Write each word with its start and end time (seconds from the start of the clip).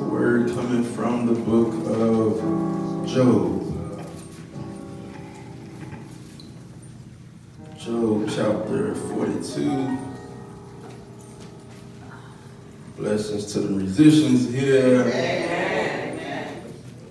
word 0.00 0.50
coming 0.50 0.84
from 0.84 1.26
the 1.26 1.32
book 1.32 1.72
of 1.96 3.06
Job. 3.06 3.62
Job 7.78 8.28
chapter 8.28 8.94
42. 8.94 9.98
Blessings 12.96 13.52
to 13.52 13.60
the 13.60 13.70
musicians 13.70 14.52
here. 14.52 15.04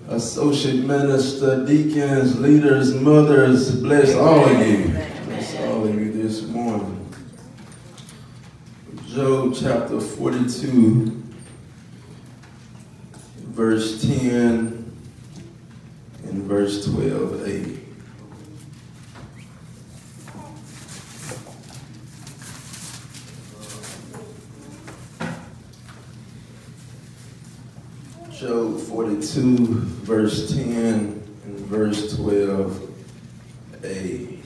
Associate 0.08 0.84
minister, 0.84 1.64
deacons, 1.66 2.38
leaders, 2.40 2.94
mothers, 2.94 3.76
bless 3.80 4.14
all 4.14 4.44
of 4.44 4.66
you. 4.66 4.88
Bless 5.24 5.56
all 5.60 5.86
of 5.86 5.94
you 5.94 6.12
this 6.12 6.42
morning. 6.42 6.92
Job 9.08 9.54
chapter 9.58 10.00
42, 10.00 11.22
verse 13.48 14.02
10 14.02 14.92
and 16.24 16.42
verse 16.42 16.86
12a. 16.86 17.76
Job 28.38 28.78
42, 28.78 29.56
verse 30.04 30.52
10 30.54 31.22
and 31.46 31.58
verse 31.60 32.14
12a. 32.18 34.36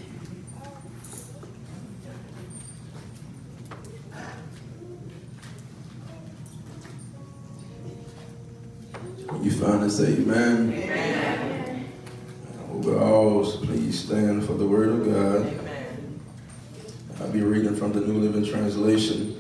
When 9.27 9.45
you 9.45 9.51
find 9.51 9.83
it, 9.83 9.91
say 9.91 10.13
amen. 10.13 10.73
Amen. 10.73 11.89
Overall, 12.73 13.45
please 13.45 13.99
stand 14.05 14.45
for 14.45 14.55
the 14.55 14.67
word 14.67 14.89
of 14.91 15.05
God. 15.05 15.47
Amen. 15.47 16.21
I'll 17.31 17.37
be 17.37 17.45
reading 17.45 17.77
from 17.77 17.93
the 17.93 18.01
New 18.01 18.19
Living 18.19 18.45
Translation. 18.45 19.37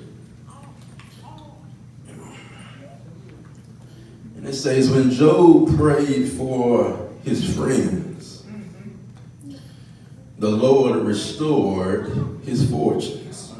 And 4.36 4.46
it 4.46 4.52
says, 4.52 4.88
when 4.88 5.10
Job 5.10 5.77
prayed 5.77 6.28
for 6.28 7.11
his 7.24 7.56
friends, 7.56 8.44
the 10.38 10.50
Lord 10.50 10.98
restored 10.98 12.12
his 12.44 12.70
fortunes. 12.70 13.52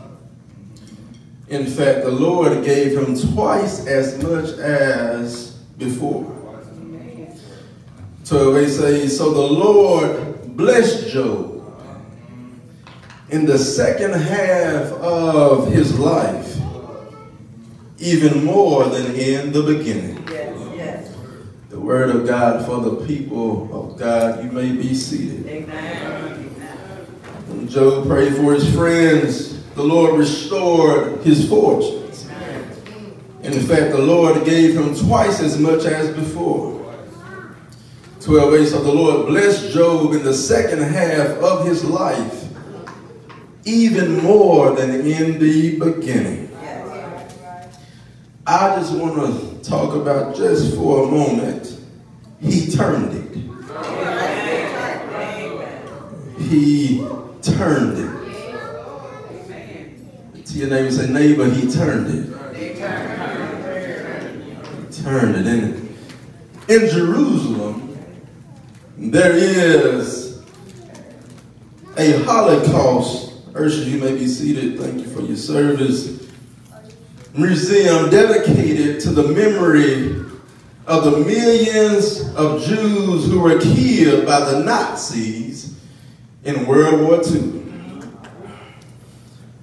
In 1.49 1.67
fact, 1.67 2.05
the 2.05 2.13
Lord 2.13 2.65
gave 2.65 2.97
him 2.97 3.19
twice 3.33 3.85
as 3.89 4.23
much 4.23 4.51
as 4.61 5.55
before. 5.77 6.33
So 8.23 8.53
they 8.53 8.69
say, 8.69 9.09
so 9.09 9.35
the 9.35 9.41
Lord 9.41 10.57
blessed 10.57 11.09
Job 11.09 11.50
in 13.31 13.47
the 13.47 13.59
second 13.59 14.13
half 14.13 14.93
of 14.93 15.73
his 15.73 15.99
life, 15.99 16.59
even 17.99 18.45
more 18.45 18.85
than 18.87 19.15
in 19.15 19.53
the 19.53 19.63
beginning. 19.63 20.27
Yes, 20.29 20.59
yes. 20.77 21.17
The 21.69 21.79
word 21.79 22.11
of 22.11 22.27
God 22.27 22.67
for 22.67 22.81
the 22.81 23.07
people 23.07 23.69
of 23.73 23.99
God. 23.99 24.45
You 24.45 24.51
may 24.51 24.73
be 24.73 24.95
seated. 24.95 25.47
Amen. 25.47 26.49
When 27.49 27.69
Job 27.69 28.07
prayed 28.07 28.35
for 28.37 28.55
his 28.55 28.75
friends, 28.75 29.63
the 29.75 29.83
Lord 29.83 30.19
restored 30.19 31.21
his 31.23 31.49
fortunes. 31.49 32.27
And 33.43 33.55
In 33.55 33.63
fact, 33.63 33.93
the 33.93 33.99
Lord 33.99 34.45
gave 34.45 34.77
him 34.77 34.95
twice 34.95 35.41
as 35.41 35.59
much 35.59 35.85
as 35.85 36.15
before. 36.15 36.79
12 38.21 38.55
8, 38.55 38.67
so 38.67 38.83
the 38.83 38.93
Lord 38.93 39.27
blessed 39.29 39.73
Job 39.73 40.13
in 40.13 40.23
the 40.23 40.35
second 40.35 40.83
half 40.83 41.29
of 41.39 41.67
his 41.67 41.85
life, 41.85 42.40
even 43.65 44.23
more 44.23 44.75
than 44.75 44.91
in 45.07 45.39
the 45.39 45.79
beginning. 45.79 46.49
I 48.47 48.77
just 48.77 48.93
want 48.95 49.15
to 49.17 49.69
talk 49.69 49.95
about 49.95 50.35
just 50.35 50.75
for 50.75 51.05
a 51.05 51.07
moment, 51.11 51.79
he 52.41 52.71
turned 52.71 53.13
it. 53.13 53.31
He 56.41 57.07
turned 57.43 57.99
it. 57.99 58.11
To 60.47 60.59
your 60.59 60.69
neighbor, 60.69 60.91
say, 60.91 61.09
neighbor, 61.09 61.49
he 61.49 61.71
turned 61.71 62.09
it. 62.09 62.27
He 62.57 62.75
turned 65.03 65.37
it. 65.37 65.47
In, 65.47 65.97
in 66.69 66.89
Jerusalem, 66.89 67.97
there 68.97 69.33
is 69.33 70.43
a 71.97 72.25
Holocaust. 72.25 73.30
Ursula, 73.55 73.87
you 73.87 73.99
may 73.99 74.15
be 74.15 74.29
seated. 74.29 74.79
Thank 74.79 75.01
you 75.01 75.07
for 75.13 75.23
your 75.23 75.37
service. 75.37 76.29
Museum 77.35 78.09
dedicated 78.11 79.01
to 79.01 79.11
the 79.11 79.29
memory 79.29 80.25
of 80.87 81.05
the 81.05 81.19
millions 81.19 82.33
of 82.37 82.63
Jews 82.63 83.27
who 83.27 83.41
were 83.41 83.59
killed 83.61 84.25
by 84.25 84.41
the 84.41 84.63
Nazis 84.63 85.79
in 86.45 86.67
World 86.67 87.01
War 87.01 87.23
II. 87.25 87.63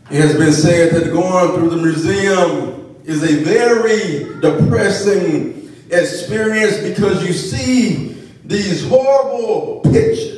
It 0.09 0.21
has 0.21 0.37
been 0.37 0.53
said 0.53 0.93
that 0.93 1.11
going 1.11 1.55
through 1.55 1.69
the 1.69 1.77
museum 1.77 2.95
is 3.03 3.23
a 3.23 3.43
very 3.43 4.39
depressing 4.41 5.73
experience 5.91 6.77
because 6.77 7.25
you 7.25 7.33
see 7.33 8.17
these 8.43 8.87
horrible 8.87 9.81
pictures 9.91 10.36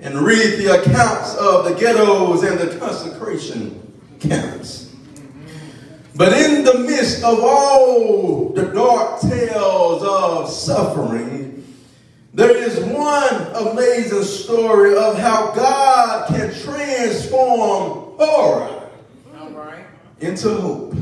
and 0.00 0.18
read 0.20 0.58
the 0.58 0.80
accounts 0.80 1.34
of 1.36 1.64
the 1.64 1.74
ghettos 1.74 2.42
and 2.42 2.58
the 2.58 2.78
concentration 2.78 3.80
camps. 4.20 4.94
But 6.14 6.32
in 6.32 6.64
the 6.64 6.80
midst 6.80 7.22
of 7.22 7.38
all 7.40 8.50
the 8.50 8.66
dark 8.66 9.20
tales 9.20 10.02
of 10.02 10.50
suffering, 10.50 11.64
there 12.34 12.56
is 12.56 12.78
one 12.80 13.68
amazing 13.70 14.22
story 14.22 14.96
of 14.96 15.18
how 15.18 15.52
God 15.52 16.28
can 16.28 16.52
transform 16.60 18.16
horror 18.18 18.90
into 20.20 20.54
hope. 20.54 20.94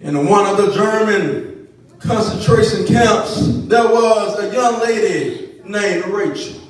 In 0.00 0.26
one 0.26 0.46
of 0.46 0.58
the 0.58 0.72
German 0.72 1.68
concentration 1.98 2.86
camps, 2.86 3.66
there 3.66 3.88
was 3.88 4.38
a 4.38 4.52
young 4.52 4.80
lady 4.80 5.60
named 5.64 6.04
Rachel. 6.06 6.65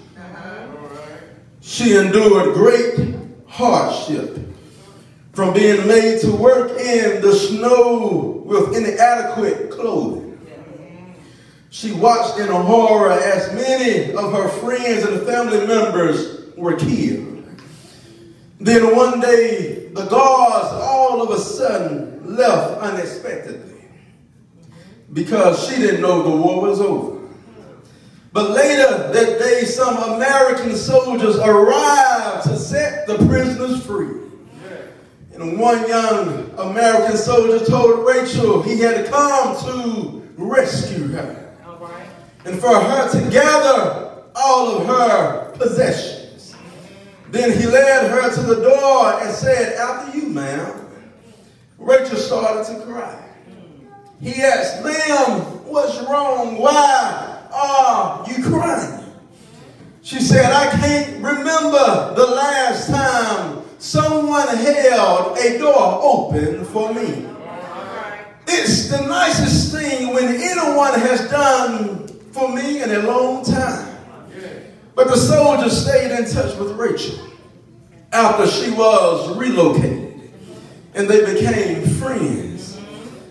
She 1.67 1.97
endured 1.97 2.55
great 2.55 3.17
hardship 3.49 4.39
from 5.33 5.53
being 5.53 5.85
made 5.89 6.21
to 6.21 6.31
work 6.31 6.71
in 6.79 7.21
the 7.21 7.35
snow 7.35 8.41
with 8.47 8.77
inadequate 8.77 9.73
clothing. 9.73 10.39
She 11.71 11.91
watched 11.91 12.39
in 12.39 12.47
horror 12.47 13.11
as 13.11 13.53
many 13.53 14.13
of 14.15 14.33
her 14.33 14.49
friends 14.49 15.05
and 15.07 15.27
family 15.27 15.67
members 15.67 16.55
were 16.57 16.77
killed. 16.77 17.45
Then 18.61 18.95
one 18.95 19.19
day, 19.19 19.89
the 19.89 20.07
guards 20.07 20.69
all 20.73 21.21
of 21.21 21.37
a 21.37 21.41
sudden 21.41 22.37
left 22.37 22.81
unexpectedly 22.81 23.89
because 25.13 25.69
she 25.69 25.81
didn't 25.83 26.01
know 26.01 26.23
the 26.23 26.37
war 26.37 26.63
was 26.63 26.81
over. 26.81 27.16
But 28.37 28.51
later 28.51 29.11
that 29.15 29.39
day, 29.39 29.65
some 29.65 29.97
American 29.97 30.77
soldiers 30.77 31.37
arrived 31.37 32.43
to 32.43 32.59
set 32.59 33.07
the 33.07 33.17
prisoners 33.27 33.83
free. 33.87 34.29
And 35.33 35.59
one 35.59 35.89
young 35.89 36.51
American 36.59 37.17
soldier 37.17 37.65
told 37.65 38.07
Rachel 38.07 38.61
he 38.61 38.79
had 38.79 39.07
to 39.07 39.11
come 39.11 39.57
to 39.65 40.29
rescue 40.37 41.09
her. 41.13 41.55
And 42.45 42.61
for 42.61 42.79
her 42.79 43.09
to 43.11 43.31
gather 43.31 44.23
all 44.35 44.83
of 44.83 44.87
her 44.87 45.53
possessions. 45.53 46.55
Then 47.31 47.59
he 47.59 47.67
led 47.67 48.11
her 48.11 48.35
to 48.35 48.43
the 48.43 48.57
door 48.57 49.19
and 49.19 49.35
said, 49.35 49.79
After 49.79 50.15
you, 50.15 50.29
ma'am. 50.29 50.87
Rachel 51.79 52.19
started 52.19 52.71
to 52.71 52.85
cry. 52.85 53.31
He 54.21 54.43
asked, 54.43 54.85
Ma'am, 54.85 55.41
what's 55.65 55.99
wrong? 56.03 56.59
Why 56.59 57.36
are 57.53 58.25
you 58.29 58.43
crying? 58.45 59.03
She 60.03 60.21
said, 60.21 60.53
I 60.53 60.71
can't 60.71 61.15
remember 61.17 62.15
the 62.15 62.27
last 62.27 62.89
time 62.89 63.63
someone 63.79 64.47
held 64.49 65.37
a 65.39 65.59
door 65.59 66.01
open 66.03 66.65
for 66.67 66.95
me. 66.95 67.27
It's 68.47 68.89
the 68.89 69.05
nicest 69.07 69.75
thing 69.75 70.15
when 70.15 70.25
anyone 70.25 70.99
has 71.01 71.29
done 71.29 72.07
for 72.31 72.55
me 72.55 72.83
in 72.83 72.91
a 72.91 72.99
long 73.01 73.45
time. 73.45 73.97
But 74.95 75.09
the 75.09 75.17
soldier 75.17 75.69
stayed 75.69 76.13
in 76.13 76.31
touch 76.31 76.57
with 76.57 76.73
Rachel 76.73 77.19
after 78.13 78.47
she 78.47 78.71
was 78.71 79.37
relocated, 79.37 80.31
and 80.95 81.09
they 81.09 81.35
became 81.35 81.85
friends. 81.99 82.79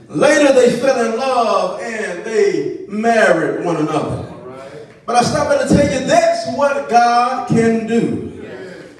Later, 0.09 0.53
they 0.53 0.77
fell 0.79 1.11
in 1.11 1.17
love 1.17 1.81
and 1.81 2.23
they 2.23 2.74
married 2.87 3.65
one 3.65 3.77
another. 3.77 4.31
But 5.05 5.17
I 5.17 5.21
stop 5.21 5.47
by 5.47 5.63
to 5.63 5.67
tell 5.67 5.83
you 5.83 6.07
that's 6.07 6.47
what 6.57 6.89
God 6.89 7.47
can 7.47 7.85
do. 7.85 8.25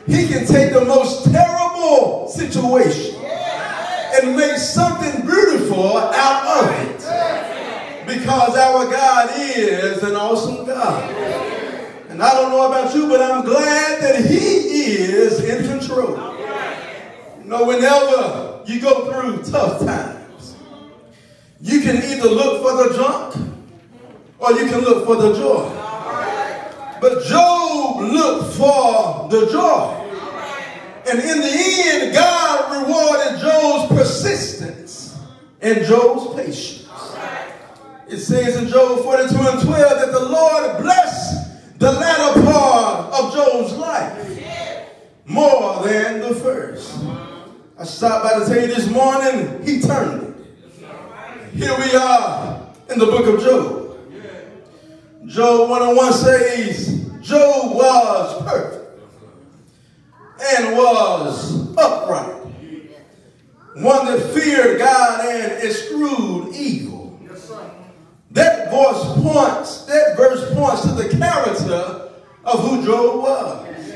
He 0.07 0.27
can 0.27 0.45
take 0.45 0.71
the 0.71 0.85
most 0.85 1.31
terrible 1.31 2.27
situation 2.27 3.15
and 3.15 4.35
make 4.35 4.57
something 4.57 5.21
beautiful 5.21 5.97
out 5.97 6.63
of 6.63 6.71
it. 6.81 8.07
Because 8.07 8.55
our 8.55 8.85
God 8.85 9.31
is 9.35 10.03
an 10.03 10.15
awesome 10.15 10.65
God. 10.65 11.11
And 12.09 12.21
I 12.21 12.33
don't 12.33 12.51
know 12.51 12.67
about 12.67 12.93
you, 12.93 13.07
but 13.07 13.19
I'm 13.19 13.43
glad 13.43 14.01
that 14.01 14.23
He 14.25 14.35
is 14.35 15.43
in 15.43 15.67
control. 15.67 16.11
You 17.41 17.49
know, 17.49 17.65
whenever 17.65 18.63
you 18.67 18.79
go 18.79 19.11
through 19.11 19.43
tough 19.51 19.79
times, 19.79 20.55
you 21.61 21.81
can 21.81 21.97
either 21.97 22.29
look 22.29 22.61
for 22.61 22.87
the 22.87 22.95
junk 22.95 23.44
or 24.39 24.51
you 24.53 24.67
can 24.67 24.79
look 24.81 25.05
for 25.05 25.15
the 25.15 25.33
joy. 25.33 25.69
But 27.01 27.23
Job 27.25 28.01
looked 28.01 28.53
for 28.55 29.27
the 29.29 29.47
joy. 29.51 30.01
And 31.07 31.19
in 31.19 31.39
the 31.41 31.83
end, 31.85 32.13
God 32.13 32.87
rewarded 32.87 33.39
Job's 33.39 33.93
persistence 33.95 35.19
and 35.61 35.85
Job's 35.85 36.35
patience. 36.35 36.89
It 38.07 38.17
says 38.17 38.55
in 38.57 38.67
Job 38.67 39.03
42 39.03 39.35
and 39.35 39.61
12 39.61 39.67
that 39.67 40.11
the 40.11 40.25
Lord 40.29 40.81
blessed 40.81 41.79
the 41.79 41.91
latter 41.91 42.41
part 42.43 43.13
of 43.13 43.33
Job's 43.33 43.73
life 43.73 44.49
more 45.25 45.83
than 45.83 46.21
the 46.21 46.35
first. 46.35 46.95
I 47.77 47.83
stopped 47.83 48.23
by 48.23 48.39
to 48.39 48.45
tell 48.45 48.61
you 48.61 48.73
this 48.73 48.89
morning, 48.89 49.63
he 49.63 49.81
turned 49.81 50.23
it. 50.23 51.53
Here 51.53 51.75
we 51.77 51.95
are 51.95 52.73
in 52.89 52.99
the 52.99 53.05
book 53.05 53.25
of 53.27 53.43
Job. 53.43 53.84
Job 55.25 55.69
101 55.69 56.13
says, 56.13 57.09
Job 57.21 57.75
was 57.75 58.43
perfect 58.43 59.01
and 60.53 60.77
was 60.77 61.75
upright. 61.77 62.45
One 63.75 64.05
that 64.05 64.33
feared 64.33 64.77
God 64.77 65.25
and 65.25 65.51
eschewed 65.53 66.55
evil. 66.55 67.19
That 68.31 68.69
verse 68.69 69.03
points, 69.23 69.85
that 69.85 70.15
verse 70.15 70.53
points 70.53 70.81
to 70.83 70.91
the 70.91 71.09
character 71.17 72.11
of 72.43 72.59
who 72.59 72.85
Job 72.85 73.21
was. 73.21 73.91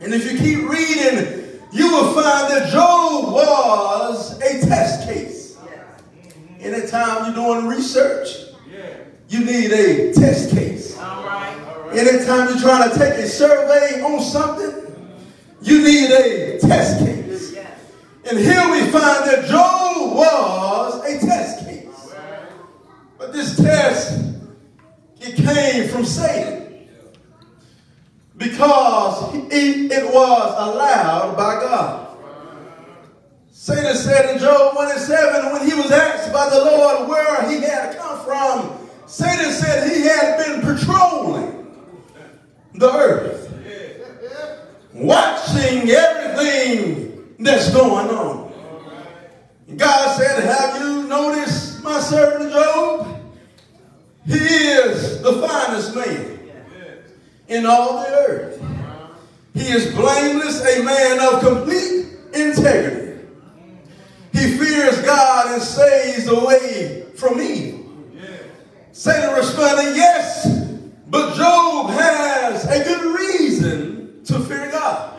And 0.00 0.12
if 0.12 0.30
you 0.30 0.38
keep 0.38 0.68
reading, 0.68 1.60
you 1.72 1.90
will 1.90 2.12
find 2.12 2.52
that 2.52 2.70
Job 2.70 3.32
was 3.32 4.38
a 4.40 4.60
test 4.66 5.08
case. 5.08 5.56
Anytime 6.58 7.24
you're 7.24 7.34
doing 7.34 7.66
research, 7.66 8.49
you 9.30 9.44
need 9.44 9.70
a 9.70 10.12
test 10.12 10.50
case. 10.50 10.98
All 10.98 11.24
right. 11.24 11.56
Anytime 11.92 12.48
you're 12.48 12.58
trying 12.58 12.90
to 12.90 12.98
take 12.98 13.14
a 13.14 13.28
survey 13.28 14.02
on 14.02 14.20
something, 14.20 14.92
you 15.62 15.84
need 15.84 16.10
a 16.10 16.58
test 16.58 16.98
case. 16.98 17.54
And 18.28 18.38
here 18.38 18.70
we 18.70 18.80
find 18.90 19.24
that 19.30 19.46
Job 19.48 20.16
was 20.16 21.04
a 21.04 21.24
test 21.24 21.64
case. 21.64 22.14
But 23.18 23.32
this 23.32 23.56
test, 23.56 24.20
it 25.20 25.36
came 25.36 25.88
from 25.88 26.04
Satan. 26.04 26.88
Because 28.36 29.34
it, 29.52 29.92
it 29.92 30.12
was 30.12 30.54
allowed 30.58 31.36
by 31.36 31.54
God. 31.60 32.16
Satan 33.52 33.94
said 33.94 34.34
in 34.34 34.40
Job 34.40 34.74
1 34.74 34.90
and 34.90 35.00
7, 35.00 35.52
when 35.52 35.68
he 35.68 35.74
was 35.74 35.92
asked 35.92 36.32
by 36.32 36.48
the 36.48 36.64
Lord 36.64 37.08
where 37.08 37.48
he 37.48 37.60
had 37.60 37.96
come 37.96 38.24
from, 38.24 38.79
Satan 39.10 39.50
said 39.50 39.90
he 39.90 40.02
had 40.02 40.38
been 40.38 40.60
patrolling 40.60 41.66
the 42.74 42.88
earth, 42.92 43.52
watching 44.94 45.90
everything 45.90 47.34
that's 47.40 47.72
going 47.72 48.08
on. 48.08 48.52
God 49.76 50.16
said, 50.16 50.44
Have 50.44 50.80
you 50.80 51.08
noticed 51.08 51.82
my 51.82 51.98
servant 51.98 52.52
Job? 52.52 53.20
He 54.26 54.34
is 54.34 55.20
the 55.22 55.44
finest 55.44 55.96
man 55.96 56.38
in 57.48 57.66
all 57.66 58.04
the 58.04 58.10
earth. 58.10 58.62
He 59.54 59.72
is 59.72 59.92
blameless, 59.92 60.64
a 60.64 60.84
man 60.84 61.18
of 61.18 61.40
complete 61.42 62.06
integrity. 62.32 63.26
He 64.32 64.56
fears 64.56 65.02
God 65.02 65.54
and 65.54 65.60
stays 65.60 66.28
away 66.28 67.06
from 67.16 67.40
evil. 67.40 67.79
Satan 69.00 69.32
responded, 69.32 69.96
Yes, 69.96 70.46
but 71.06 71.34
Job 71.34 71.88
has 71.88 72.66
a 72.66 72.84
good 72.84 73.18
reason 73.18 74.22
to 74.24 74.38
fear 74.40 74.70
God. 74.70 75.18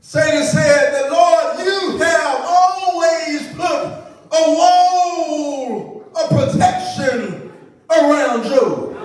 Satan 0.00 0.44
said 0.44 0.92
that, 0.92 1.10
Lord, 1.10 1.66
you 1.66 1.98
have 1.98 2.44
always 2.46 3.48
put 3.54 4.04
a 4.30 4.54
wall 4.54 6.04
of 6.14 6.28
protection 6.28 7.50
around 7.90 8.44
Job. 8.44 8.96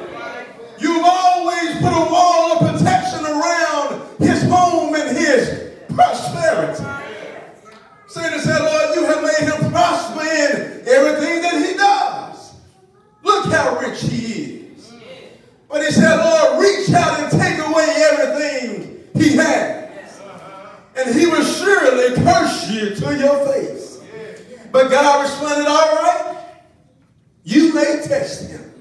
You've 0.77 1.03
always 1.03 1.71
put 1.77 1.91
a 1.91 2.07
wall 2.11 2.51
of 2.51 2.71
protection 2.71 3.25
around 3.25 4.19
his 4.19 4.43
home 4.43 4.93
and 4.93 5.17
his 5.17 5.71
prosperity. 5.89 6.83
Satan 8.09 8.39
said, 8.41 8.59
Lord, 8.61 8.95
you 8.95 9.05
have 9.05 9.23
made 9.23 9.51
him 9.51 9.71
prosper 9.71 10.21
in 10.21 10.87
everything 10.87 11.41
that 11.41 11.65
he 11.65 11.73
does. 11.73 12.15
Look 13.25 13.47
how 13.51 13.79
rich 13.79 14.01
he 14.01 14.43
is. 14.43 14.93
But 15.67 15.83
he 15.83 15.91
said, 15.91 16.15
Lord, 16.15 16.61
reach 16.61 16.89
out 16.91 17.19
and 17.19 17.31
take 17.41 17.57
away 17.57 17.87
everything 18.11 19.03
he 19.15 19.35
has. 19.35 20.21
And 20.95 21.13
he 21.13 21.25
will 21.25 21.43
surely 21.43 22.15
curse 22.23 22.69
you 22.69 22.95
to 22.95 23.17
your 23.17 23.45
face. 23.47 23.99
But 24.71 24.89
God 24.89 25.23
responded, 25.23 25.67
all 25.67 25.95
right, 25.95 26.37
you 27.43 27.73
may 27.73 28.01
test 28.03 28.51
him. 28.51 28.71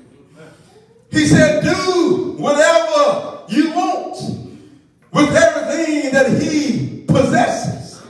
He 1.14 1.26
said, 1.26 1.62
do 1.62 2.34
whatever 2.38 3.44
you 3.48 3.70
want 3.70 4.16
with 5.12 5.36
everything 5.36 6.12
that 6.12 6.42
he 6.42 7.04
possesses. 7.06 8.02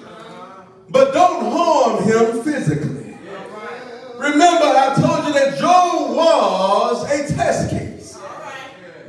But 0.89 1.12
don't 1.12 1.53
harm 1.53 2.03
him 2.05 2.43
physically. 2.43 3.19
Remember, 4.17 4.65
I 4.65 4.94
told 4.99 5.27
you 5.27 5.34
that 5.34 5.58
Job 5.58 6.17
was 6.17 7.05
a 7.11 7.34
test 7.34 7.69
case. 7.69 8.19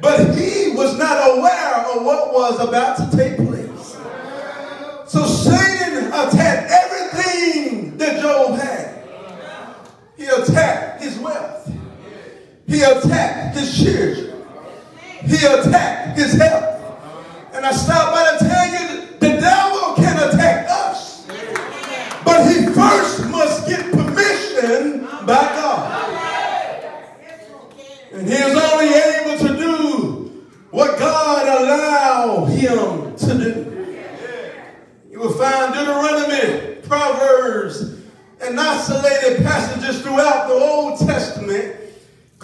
But 0.02 0.36
he 0.36 0.72
was 0.72 0.98
not 0.98 1.38
aware 1.38 1.76
of 1.96 2.04
what 2.04 2.34
was 2.34 2.60
about 2.60 2.98
to 2.98 3.16
take 3.16 3.38
place. 3.38 3.96
So 5.08 5.26
Satan 5.26 6.08
attacked 6.08 6.70
everything 6.70 7.98
that 7.98 8.22
Job 8.22 8.60
had. 8.60 9.08
He 10.18 10.26
attacked 10.26 11.02
his 11.02 11.18
wealth. 11.18 11.56
He 12.68 12.82
attacked 12.82 13.58
his 13.58 13.78
children. 13.78 14.44
He 15.26 15.38
attacked 15.46 16.18
his 16.18 16.34
health. 16.34 16.98
And 17.54 17.66
I 17.66 17.72
stop 17.72 18.14
by 18.14 18.38
to 18.38 18.46
tell 18.46 18.68
you 18.68 19.06
the 19.20 19.40
devil 19.40 19.96
can 19.96 20.30
attack 20.30 20.68
us. 20.70 21.26
But 22.26 22.52
he 22.52 22.66
first 22.74 23.30
must 23.30 23.68
get 23.68 23.92
permission 23.92 25.06
by 25.26 25.44
God. 25.56 26.12
And 28.14 28.28
he 28.28 28.34
is 28.34 28.58
only 28.58 28.94
able 28.94 29.48
to 29.48 29.58
do 29.58 30.48
what 30.72 30.98
God 30.98 31.48
allowed 31.48 32.46
him 32.48 33.16
to 33.16 33.38
do. 33.38 33.98
You 35.12 35.20
will 35.20 35.34
find 35.34 35.74
Deuteronomy, 35.74 36.82
Proverbs, 36.82 38.02
and 38.42 38.60
isolated 38.60 39.44
passages 39.44 40.02
throughout 40.02 40.48
the 40.48 40.56
Old 40.56 41.00
Testament 41.00 41.76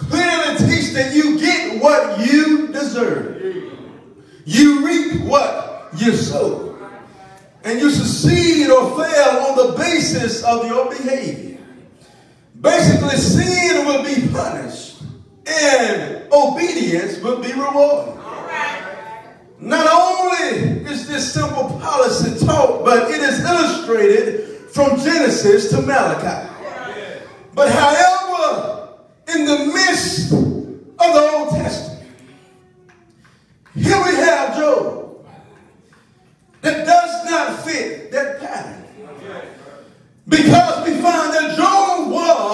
clearly 0.08 0.58
teach 0.58 0.92
that 0.92 1.14
you 1.14 1.38
get 1.38 1.80
what 1.80 2.26
you 2.26 2.68
deserve. 2.68 3.40
You 4.44 4.86
reap 4.86 5.22
what 5.22 5.88
you 5.96 6.12
sow. 6.12 6.78
And 7.64 7.78
you 7.78 7.90
succeed 7.90 8.70
or 8.70 8.90
fail 8.96 9.38
on 9.38 9.56
the 9.56 9.74
basis 9.78 10.42
of 10.42 10.66
your 10.66 10.90
behavior. 10.90 11.58
Basically, 12.62 13.16
sin 13.16 13.84
will 13.86 14.04
be 14.04 14.28
punished 14.32 15.02
and 15.46 16.32
obedience 16.32 17.18
will 17.18 17.42
be 17.42 17.52
rewarded. 17.52 18.22
Not 19.58 19.86
only 19.86 20.90
is 20.90 21.08
this 21.08 21.32
simple 21.32 21.78
policy 21.80 22.44
taught, 22.44 22.84
but 22.84 23.10
it 23.10 23.20
is 23.20 23.44
illustrated 23.44 24.70
from 24.70 24.98
Genesis 24.98 25.70
to 25.70 25.82
Malachi. 25.82 26.50
But 27.54 27.68
however, 27.70 28.94
in 29.28 29.44
the 29.44 29.72
midst 29.74 30.32
of 30.32 31.14
the 31.14 31.30
Old 31.32 31.50
Testament, 31.50 32.10
here 33.74 34.02
we 34.04 34.14
have 34.16 34.56
Job 34.56 35.26
that 36.62 36.86
does 36.86 37.30
not 37.30 37.64
fit 37.64 38.10
that 38.12 38.40
pattern. 38.40 38.84
Because 40.28 40.88
we 40.88 40.94
find 41.00 41.34
that 41.34 41.56
Job 41.56 42.10
was 42.10 42.52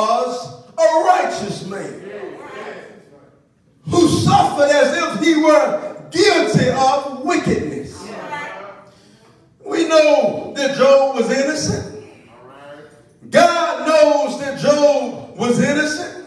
God 13.30 13.86
knows 13.86 14.40
that 14.40 14.58
Job 14.58 15.36
was 15.36 15.60
innocent. 15.60 16.26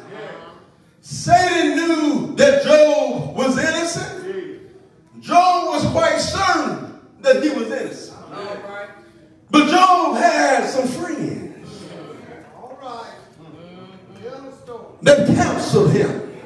Satan 1.02 1.76
knew 1.76 2.36
that 2.36 2.64
Job 2.64 3.36
was 3.36 3.58
innocent. 3.58 4.72
Job 5.20 5.68
was 5.68 5.86
quite 5.92 6.20
certain 6.20 7.00
that 7.22 7.42
he 7.42 7.50
was 7.50 7.72
innocent. 7.72 8.18
But 9.50 9.68
Job 9.70 10.18
had 10.18 10.70
some 10.70 10.88
friends 10.88 11.70
that 15.02 15.28
counseled 15.36 15.92
him. 15.92 16.40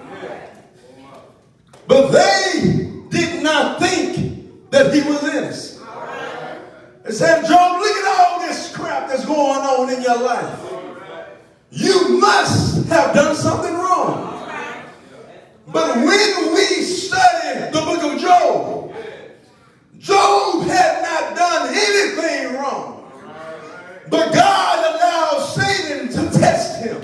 But 1.88 2.12
they 2.12 2.91
did 3.10 3.44
not 3.44 3.80
think 3.80 4.72
that 4.72 4.94
he 4.94 5.01
was 5.01 5.24
innocent. 5.24 5.75
They 7.04 7.12
said, 7.12 7.46
Job, 7.46 7.80
look 7.80 7.98
at 7.98 8.18
all 8.18 8.39
this 8.39 8.75
crap 8.75 9.08
that's 9.08 9.25
going 9.25 9.62
on 9.62 9.94
in 9.94 9.94
your 10.05 10.21
life. 10.21 10.59
You 11.71 12.19
must 12.19 12.88
have 12.89 13.13
done 13.15 13.35
something 13.35 13.74
wrong. 13.74 14.31
But 15.67 15.97
when 15.97 16.53
we 16.53 16.83
study 16.83 17.71
the 17.71 17.81
book 17.81 18.13
of 18.13 18.21
Job, 18.21 18.93
Job 19.97 20.67
had 20.67 21.01
not 21.01 21.35
done 21.35 21.74
anything 21.74 22.53
wrong. 22.53 23.12
But 24.09 24.31
God 24.31 24.95
allowed 24.95 25.39
Satan 25.39 26.09
to 26.09 26.38
test 26.39 26.83
him. 26.83 27.01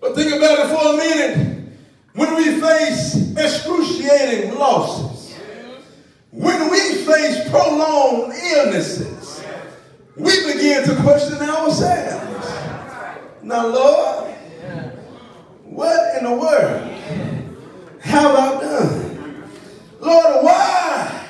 But 0.00 0.14
think 0.14 0.32
about 0.34 0.60
it 0.60 0.68
for 0.68 0.94
a 0.94 0.96
minute. 0.96 1.74
When 2.14 2.36
we 2.36 2.58
face 2.58 3.36
excruciating 3.36 4.54
losses, 4.54 5.36
when 6.30 6.70
we 6.70 6.78
face 6.78 7.48
prolonged 7.50 8.32
illnesses, 8.34 9.23
we 10.16 10.52
begin 10.52 10.84
to 10.84 10.96
question 11.02 11.40
ourselves. 11.40 12.48
Now, 13.42 13.66
Lord, 13.66 14.30
what 15.64 16.18
in 16.18 16.24
the 16.24 16.30
world 16.30 16.90
have 18.00 18.34
I 18.34 18.60
done? 18.60 19.44
Lord, 20.00 20.44
why 20.44 21.28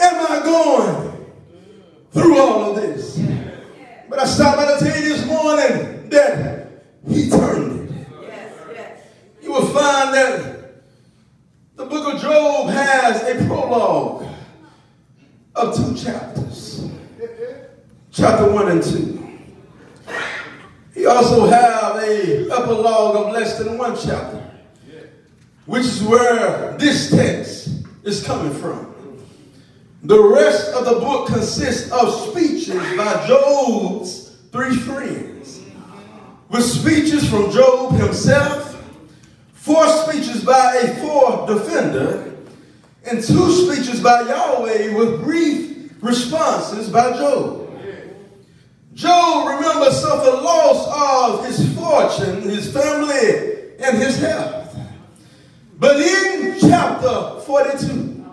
am 0.00 0.26
I 0.26 0.44
going 0.44 1.26
through 2.10 2.38
all 2.38 2.70
of 2.70 2.76
this? 2.76 3.20
But 4.08 4.18
I 4.18 4.24
stopped 4.26 4.56
by 4.58 4.78
to 4.78 4.84
tell 4.84 5.02
you 5.02 5.08
this 5.08 5.26
morning 5.26 6.08
that 6.10 6.68
he 7.08 7.30
turned 7.30 7.90
it. 7.90 8.98
You 9.42 9.52
will 9.52 9.66
find 9.66 10.14
that 10.14 10.82
the 11.76 11.86
book 11.86 12.14
of 12.14 12.20
Job 12.20 12.68
has 12.70 13.22
a 13.22 13.46
prologue 13.46 14.26
of 15.54 15.76
two 15.76 15.94
chapters. 15.94 16.71
Chapter 18.12 18.52
1 18.52 18.70
and 18.70 18.82
2. 18.82 19.22
He 20.94 21.06
also 21.06 21.46
have 21.46 21.96
a 21.96 22.42
epilogue 22.50 23.16
of 23.16 23.32
less 23.32 23.56
than 23.58 23.78
one 23.78 23.96
chapter, 23.96 24.50
which 25.64 25.84
is 25.84 26.02
where 26.02 26.76
this 26.76 27.10
text 27.10 27.70
is 28.04 28.22
coming 28.22 28.52
from. 28.52 28.94
The 30.02 30.22
rest 30.22 30.74
of 30.74 30.84
the 30.84 31.00
book 31.00 31.28
consists 31.28 31.90
of 31.90 32.12
speeches 32.28 32.74
by 32.74 33.26
Job's 33.26 34.36
three 34.52 34.76
friends, 34.76 35.62
with 36.50 36.64
speeches 36.64 37.26
from 37.30 37.50
Job 37.50 37.94
himself, 37.94 38.84
four 39.54 39.86
speeches 39.88 40.44
by 40.44 40.74
a 40.74 40.94
fourth 40.96 41.48
defender, 41.48 42.36
and 43.10 43.24
two 43.24 43.50
speeches 43.50 44.02
by 44.02 44.20
Yahweh 44.28 44.94
with 44.94 45.22
brief 45.22 45.94
responses 46.02 46.90
by 46.90 47.12
Job. 47.16 47.61
Job, 48.94 49.48
remember, 49.48 49.90
suffered 49.90 50.42
loss 50.42 51.40
of 51.40 51.46
his 51.46 51.74
fortune, 51.74 52.42
his 52.42 52.72
family, 52.72 53.74
and 53.78 53.96
his 53.96 54.18
health. 54.18 54.76
But 55.78 56.00
in 56.00 56.58
chapter 56.60 57.40
42, 57.40 58.24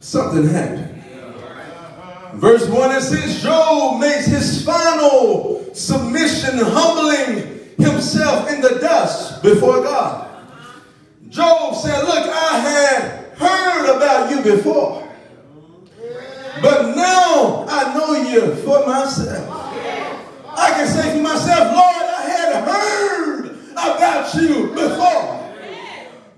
something 0.00 0.48
happened. 0.48 1.02
Verse 2.34 2.68
1 2.68 2.90
and 2.90 3.02
6 3.02 3.42
Job 3.42 4.00
makes 4.00 4.26
his 4.26 4.64
final 4.64 5.74
submission, 5.74 6.58
humbling 6.58 7.60
himself 7.78 8.50
in 8.52 8.60
the 8.60 8.78
dust 8.80 9.42
before 9.42 9.82
God. 9.82 10.28
Job 11.30 11.74
said, 11.74 12.02
Look, 12.04 12.28
I 12.28 12.58
had 12.58 13.38
heard 13.38 13.96
about 13.96 14.30
you 14.30 14.42
before. 14.42 15.05
But 16.62 16.96
now 16.96 17.66
I 17.68 17.94
know 17.94 18.14
you 18.14 18.54
for 18.56 18.86
myself. 18.86 19.46
I 20.58 20.70
can 20.70 20.88
say 20.88 21.12
for 21.12 21.22
myself, 21.22 21.72
Lord, 21.72 22.06
I 22.16 22.22
had 22.26 22.64
heard 22.64 23.50
about 23.72 24.34
you 24.34 24.68
before. 24.72 25.36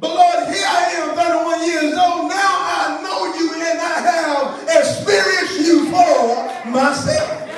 But 0.01 0.11
Lord, 0.15 0.55
here 0.55 0.67
I 0.67 0.93
am, 0.99 1.15
31 1.15 1.67
years 1.67 1.99
old. 1.99 2.29
Now 2.29 2.55
I 2.67 3.01
know 3.03 3.35
you 3.39 3.55
and 3.55 3.79
I 3.81 3.99
have 4.11 4.63
experienced 4.69 5.61
you 5.61 5.85
for 5.87 6.71
myself. 6.71 7.49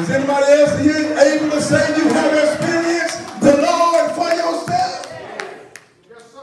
Is 0.00 0.10
anybody 0.10 0.52
else 0.52 0.78
here 0.80 1.18
able 1.18 1.50
to 1.50 1.60
say 1.60 1.96
you 1.96 2.08
have 2.08 2.32
experienced 2.32 3.40
the 3.40 3.56
Lord 3.60 4.10
for 4.12 4.30
yourself? 4.30 5.12
Yes, 6.08 6.32
sir. 6.32 6.40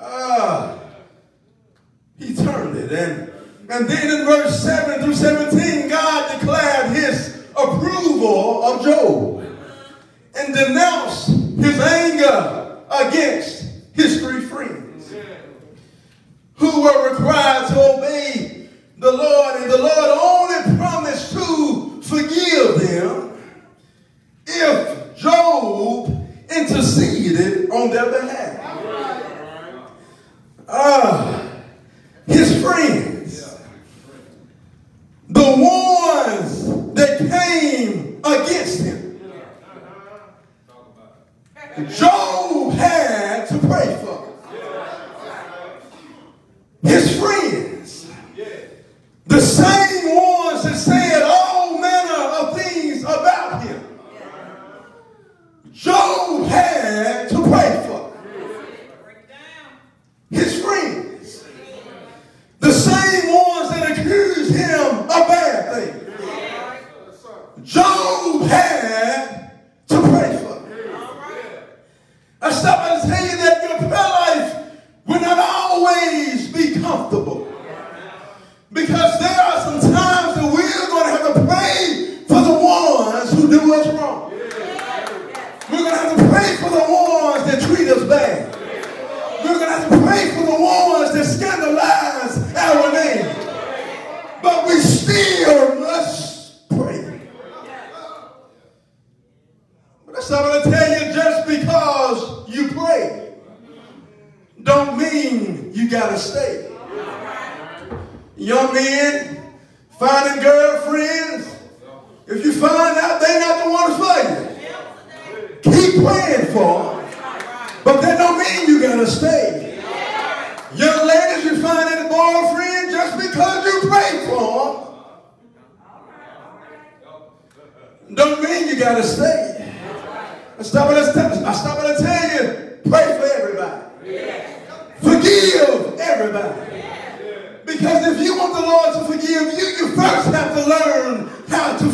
Ah, 0.00 0.78
he 2.18 2.34
turned 2.34 2.76
it 2.76 2.90
and 2.90 3.29
and 3.70 3.88
then 3.88 4.20
in 4.20 4.26
verse 4.26 4.62
7 4.62 5.04
through 5.04 5.14
17, 5.14 5.88
God 5.88 6.40
declared 6.40 6.90
his 6.92 7.46
approval 7.56 8.64
of 8.64 8.84
Job 8.84 9.46
and 10.34 10.54
denounced 10.54 11.28
his 11.28 11.78
anger 11.78 12.78
against 12.90 13.66
his 13.92 14.20
three 14.20 14.40
friends 14.40 15.12
who 16.54 16.82
were 16.82 17.10
required 17.10 17.68
to 17.68 17.96
obey 17.96 18.68
the 18.98 19.12
Lord. 19.12 19.60
And 19.60 19.70
the 19.70 19.78
Lord 19.78 19.99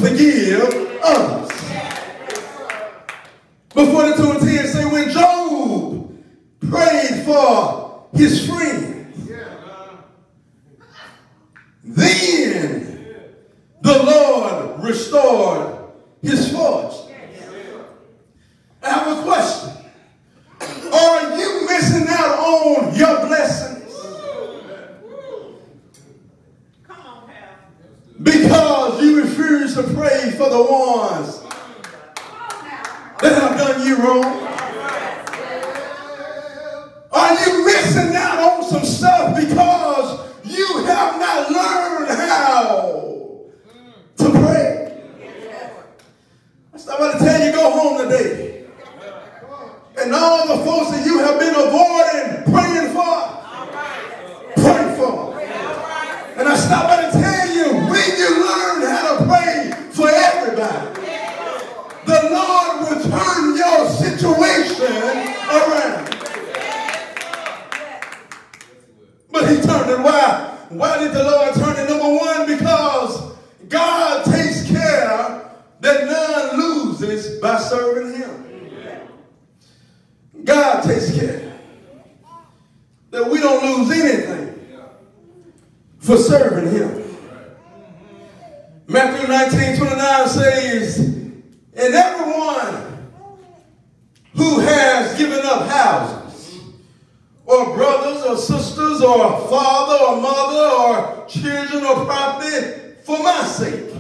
forgive 0.09 1.01
others. 1.03 1.51
Before 3.75 4.09
the 4.09 4.15
2 4.17 4.31
and 4.31 4.41
10 4.41 4.67
say 4.69 4.85
when 4.87 5.11
Job 5.11 6.13
prayed 6.71 7.25
for 7.25 8.07
his 8.15 8.47
friends, 8.49 9.29
then 11.85 13.33
the 13.83 14.03
Lord 14.03 14.85
restored 14.85 15.93
his 16.23 16.51
fortune. 16.53 17.15
I 18.83 18.91
have 18.91 19.19
a 19.19 19.23
question. 19.23 19.73
Are 20.93 21.39
you 21.39 21.67
missing 21.67 22.07
out 22.09 22.39
on 22.39 22.95
your 22.95 23.27
blessings? 23.27 23.73
Because 28.23 29.03
you 29.03 29.21
refuse 29.23 29.75
to 29.75 29.83
pray 29.83 30.31
for 30.39 30.49
the 30.49 30.63
ones 30.63 31.43
that 33.21 33.35
have 33.43 33.59
done 33.59 33.87
you 33.87 33.97
wrong? 33.97 34.25
Are 37.13 37.35
you 37.47 37.67
missing 37.67 38.17
out 38.17 38.39
on 38.39 38.65
some 38.65 38.85
stuff 38.85 39.37
because 39.37 40.31
you 40.45 40.85
have 40.87 41.19
not 41.21 41.51
learned 41.51 42.09
how 42.19 43.51
to 44.17 44.31
pray? 44.31 45.03
I'm 46.75 46.81
about 46.97 47.19
to 47.19 47.25
tell 47.25 47.47
you, 47.47 47.53
go 47.53 47.71
home 47.71 48.09
today. 48.09 48.67
And 49.99 50.15
all 50.15 50.47
the 50.47 50.65
folks 50.65 50.91
that 50.93 51.05
you 51.05 51.19
have 51.19 51.39
been 51.39 51.55
avoiding 51.55 52.45
praying 52.53 52.93
for, 52.95 53.15
pray 54.63 54.97
for. 54.97 55.17
And 56.39 56.49
I 56.49 56.55
stop 56.55 56.87
by 56.87 56.97
to 57.07 57.11
tell 57.11 57.49
you, 57.55 57.65
when 57.91 58.19
you 58.19 58.31
learn 58.47 58.83
how 58.91 59.19
to 59.19 59.25
pray 59.25 59.73
for 59.91 60.09
everybody, 60.09 61.01
the 62.05 62.21
Lord 62.31 62.81
will 62.83 63.01
turn 63.03 63.57
your 63.57 63.89
situation 63.89 64.95
around. 65.49 66.05
But 69.33 69.49
he 69.49 69.57
turned 69.63 69.91
it. 69.91 69.99
Why? 69.99 70.53
It? 71.55 71.89
Number 71.89 72.17
one, 72.17 72.47
because 72.47 73.33
God 73.69 74.25
takes 74.25 74.69
care 74.69 75.51
that 75.81 76.07
none 76.07 76.61
loses 76.61 77.41
by 77.41 77.59
serving 77.59 78.21
him. 78.21 79.09
God 80.45 80.83
takes 80.83 81.17
care 81.19 81.59
that 83.11 83.29
we 83.31 83.39
don't 83.41 83.79
lose 83.79 83.91
anything 83.99 84.69
for 85.99 86.17
serving 86.17 86.73
him. 86.73 87.03
Matthew 88.89 89.27
19, 89.27 89.79
29 89.79 90.29
says, 90.29 90.99
and 90.99 91.95
everyone 91.95 93.11
who 94.35 94.61
has 94.61 95.19
given 95.19 95.41
up 95.45 95.69
houses, 95.69 96.26
or 97.47 97.75
brothers, 97.75 98.23
or 98.25 98.37
sisters, 98.37 99.01
or 99.03 99.49
father, 99.49 100.05
or 100.05 100.21
mother, 100.21 100.69
or 100.77 101.27
children, 101.29 101.85
or 101.85 102.05
property, 102.05 102.95
for 103.05 103.23
my 103.23 103.43
sake, 103.45 103.95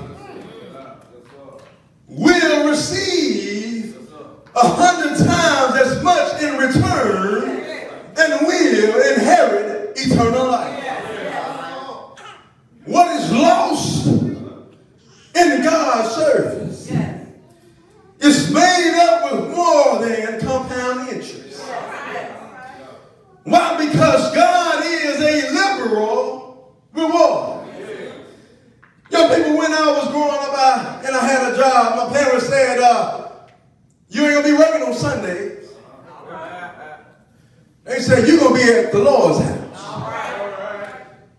will 2.08 2.68
receive 2.68 3.96
a 4.54 4.68
hundred 4.68 5.16
times 5.18 5.76
as 5.76 6.02
much 6.02 6.42
in 6.42 6.56
return 6.56 7.60
and 8.18 8.46
will 8.46 9.14
inherit 9.14 9.96
eternal 9.96 10.46
life. 10.46 10.84
What 12.86 13.08
is 13.20 13.32
lost 13.32 14.06
in 14.06 15.62
God's 15.62 16.14
service 16.14 16.90
is 18.20 18.50
made 18.52 18.98
up 19.08 19.32
with 19.32 19.54
more 19.54 19.98
than 20.04 20.40
compound 20.40 21.08
interest. 21.10 21.35
Why? 23.46 23.86
Because 23.86 24.34
God 24.34 24.84
is 24.84 25.20
a 25.20 25.52
liberal 25.52 26.74
reward. 26.92 27.68
Young 29.08 29.34
people, 29.36 29.56
when 29.56 29.72
I 29.72 29.86
was 29.92 30.08
growing 30.08 30.34
up 30.34 30.52
I, 30.52 31.02
and 31.06 31.14
I 31.14 31.24
had 31.24 31.52
a 31.52 31.56
job, 31.56 32.10
my 32.10 32.18
parents 32.18 32.48
said, 32.48 32.80
uh, 32.80 33.28
you 34.08 34.24
ain't 34.24 34.34
gonna 34.34 34.48
be 34.48 34.52
working 34.52 34.82
on 34.82 34.94
Sundays. 34.94 35.70
They 37.84 38.00
said, 38.00 38.26
you're 38.26 38.40
gonna 38.40 38.56
be 38.56 38.64
at 38.64 38.90
the 38.90 38.98
Lord's 38.98 39.38
house. 39.44 39.62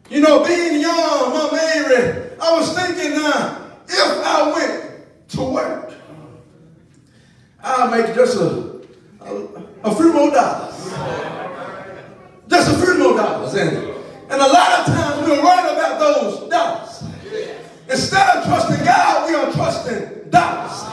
You 0.10 0.22
know, 0.22 0.46
being 0.46 0.80
young, 0.80 1.34
my 1.34 1.50
Mary, 1.52 2.30
I 2.42 2.54
was 2.58 2.74
thinking 2.74 3.18
now, 3.18 3.68
if 3.86 4.26
I 4.26 4.54
went 4.54 5.30
to 5.32 5.42
work, 5.42 5.94
I'll 7.62 7.92
make 7.92 8.16
just 8.16 8.38
a, 8.38 8.82
a, 9.20 9.46
a 9.84 9.94
few 9.94 10.14
more 10.14 10.32
dollars. 10.32 11.47
Just 12.48 12.72
a 12.72 12.86
few 12.86 12.98
more 12.98 13.18
dollars. 13.18 13.54
And, 13.56 13.78
and 14.30 14.42
a 14.42 14.48
lot 14.48 14.80
of 14.80 14.86
times 14.86 15.28
we'll 15.28 15.42
write 15.44 15.72
about 15.72 16.00
those 16.00 16.50
dollars. 16.50 17.04
Instead 17.90 18.38
of 18.38 18.46
trusting 18.46 18.86
God, 18.86 19.30
we 19.30 19.36
are 19.36 19.52
trusting 19.54 20.30
dollars. 20.30 20.84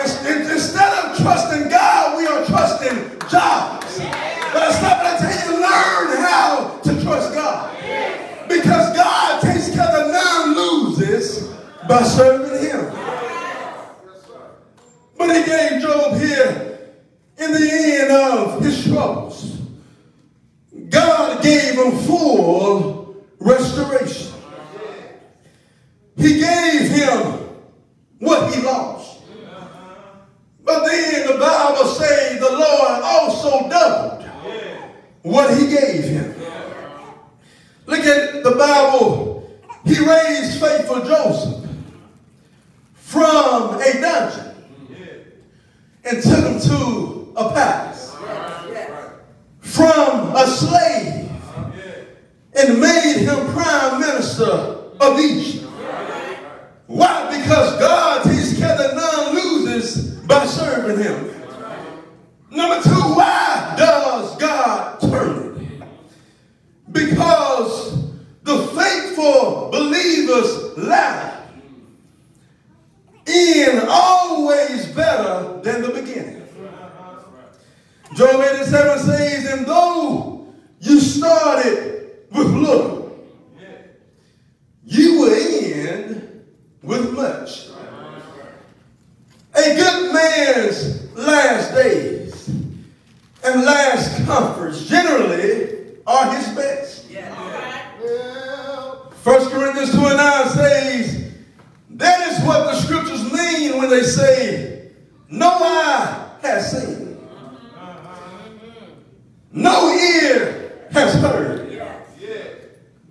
Instead 0.00 0.92
of 1.04 1.18
trusting 1.18 1.68
God, 1.68 2.16
we 2.16 2.26
are 2.26 2.44
trusting 2.46 2.96
jobs. 3.28 3.98
But 3.98 4.62
I 4.62 4.72
stop 4.72 4.98
and 4.98 5.08
I 5.08 5.18
tell 5.18 5.52
you, 5.52 5.60
learn 5.60 6.16
how 6.22 6.80
to 6.82 7.02
trust 7.02 7.34
God. 7.34 7.76
Because 8.48 8.96
God 8.96 9.42
takes 9.42 9.68
care 9.68 9.86
that 9.86 10.10
none 10.10 10.56
loses 10.56 11.48
by 11.88 12.02
serving 12.02 12.68
him. 12.68 12.92
But 15.16 15.36
he 15.36 15.44
gave 15.44 15.82
Job 15.82 16.18
here 16.18 16.78
in 17.38 17.52
the 17.52 17.98
end 18.00 18.10
of 18.10 18.62
his 18.62 18.84
troubles. 18.84 19.49
God 20.90 21.42
gave 21.42 21.74
him 21.74 21.96
full 22.00 23.16
restoration. 23.38 24.32
He 26.16 26.40
gave 26.40 26.90
him 26.90 27.48
what 28.18 28.54
he 28.54 28.60
lost. 28.62 29.22
But 30.64 30.84
then 30.84 31.26
the 31.26 31.38
Bible 31.38 31.86
says 31.86 32.38
the 32.38 32.52
Lord 32.52 33.02
also 33.02 33.68
doubled 33.68 34.28
what 35.22 35.56
he 35.56 35.68
gave 35.68 36.04
him. 36.04 36.34
Look 37.86 38.04
at 38.04 38.44
the 38.44 38.50
Bible. 38.52 39.60
He 39.84 39.98
raised 39.98 40.60
faithful 40.60 41.02
Joseph 41.02 41.68
from 42.94 43.80
a 43.80 43.92
dungeon 44.00 44.54
and 46.04 46.22
took 46.22 46.44
him 46.44 46.60
to 46.60 47.32
a 47.36 47.52
palace. 47.52 48.14
From 49.60 49.89
a 50.36 50.46
slave 50.46 51.30
and 52.54 52.80
made 52.80 53.18
him 53.18 53.52
prime 53.52 54.00
minister 54.00 54.44
of 55.00 55.18
Egypt. 55.20 55.66
Why? 56.86 57.38
Because 57.38 57.78
God 57.78 58.10
care 58.60 58.76
that 58.76 58.94
none 58.94 59.34
loses 59.34 60.10
by 60.26 60.44
serving 60.44 61.02
him. 61.02 61.26
Number 62.50 62.82
two, 62.82 63.14
why 63.14 63.74
does 63.78 64.36
God 64.36 65.00
turn 65.00 65.56
it? 65.56 65.82
Because 66.92 68.04
the 68.42 68.58
faithful 68.58 69.70
believers 69.70 70.76
latter 70.76 71.48
end 73.26 73.86
always 73.88 74.86
better 74.88 75.60
than 75.62 75.82
the 75.82 75.88
beginning. 75.88 76.39
Job 78.14 78.40
87 78.40 78.98
says, 78.98 79.46
and 79.52 79.66
though 79.66 80.46
you 80.80 81.00
started 81.00 82.10
with 82.32 82.48
little, 82.48 83.26
you 84.84 85.20
will 85.20 85.32
end 85.32 86.44
with 86.82 87.12
much. 87.12 87.68
A 89.54 89.76
good 89.76 90.12
man's 90.12 91.12
last 91.14 91.74
days 91.74 92.48
and 93.44 93.62
last 93.64 94.24
comforts 94.26 94.86
generally 94.86 95.98
are 96.06 96.34
his 96.34 96.48
best. 96.54 97.06
First 99.22 99.50
Corinthians 99.50 99.92
2 99.92 99.98
and 99.98 100.16
9 100.16 100.48
says, 100.48 101.32
that 101.90 102.32
is 102.32 102.44
what 102.46 102.64
the 102.64 102.74
scriptures 102.74 103.30
mean 103.30 103.78
when 103.78 103.90
they 103.90 104.02
say, 104.02 104.92
no 105.28 105.48
eye 105.48 106.38
has 106.42 106.70
seen, 106.72 107.09
no 109.52 109.92
ear 109.92 110.86
has 110.92 111.14
heard, 111.14 111.68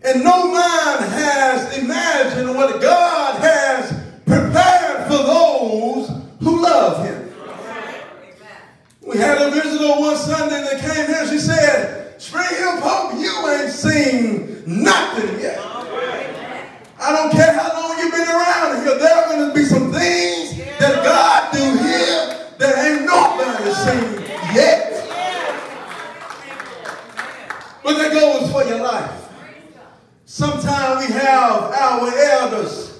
and 0.03 0.23
no 0.23 0.51
mind 0.51 1.05
has 1.11 1.77
imagined 1.77 2.55
what 2.55 2.81
God 2.81 3.39
has 3.41 3.91
prepared 4.25 5.07
for 5.07 5.17
those 5.17 6.09
who 6.39 6.61
love 6.61 7.05
him. 7.05 7.31
We 9.01 9.17
had 9.17 9.41
a 9.41 9.51
visitor 9.51 9.99
one 9.99 10.15
Sunday 10.15 10.61
that 10.61 10.79
came 10.81 11.07
here. 11.07 11.27
She 11.27 11.39
said, 11.39 12.21
Spring 12.21 12.47
Hill 12.49 12.79
Pope, 12.79 13.19
you 13.19 13.47
ain't 13.49 13.71
seen 13.71 14.63
nothing 14.65 15.39
yet. 15.39 15.68
We 30.99 31.05
have 31.13 31.71
our 31.71 32.13
elders 32.17 32.99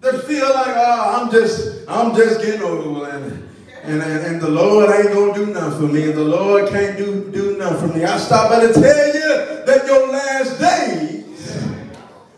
that 0.00 0.24
feel 0.24 0.48
like, 0.54 0.74
oh, 0.76 1.20
I'm 1.20 1.30
just, 1.30 1.88
I'm 1.88 2.14
just 2.14 2.40
getting 2.40 2.62
old 2.62 3.08
and, 3.08 3.48
and, 3.82 4.02
and, 4.02 4.40
the 4.40 4.48
Lord 4.48 4.90
ain't 4.90 5.12
gonna 5.12 5.34
do 5.34 5.46
nothing 5.46 5.80
for 5.80 5.92
me, 5.92 6.04
and 6.04 6.14
the 6.14 6.24
Lord 6.24 6.68
can't 6.68 6.96
do, 6.96 7.30
do 7.32 7.56
nothing 7.56 7.88
for 7.88 7.96
me. 7.96 8.04
I 8.04 8.18
stop 8.18 8.50
by 8.50 8.60
to 8.66 8.72
tell 8.72 8.82
you 8.82 9.64
that 9.64 9.86
your 9.86 10.08
last 10.12 10.60
days 10.60 11.66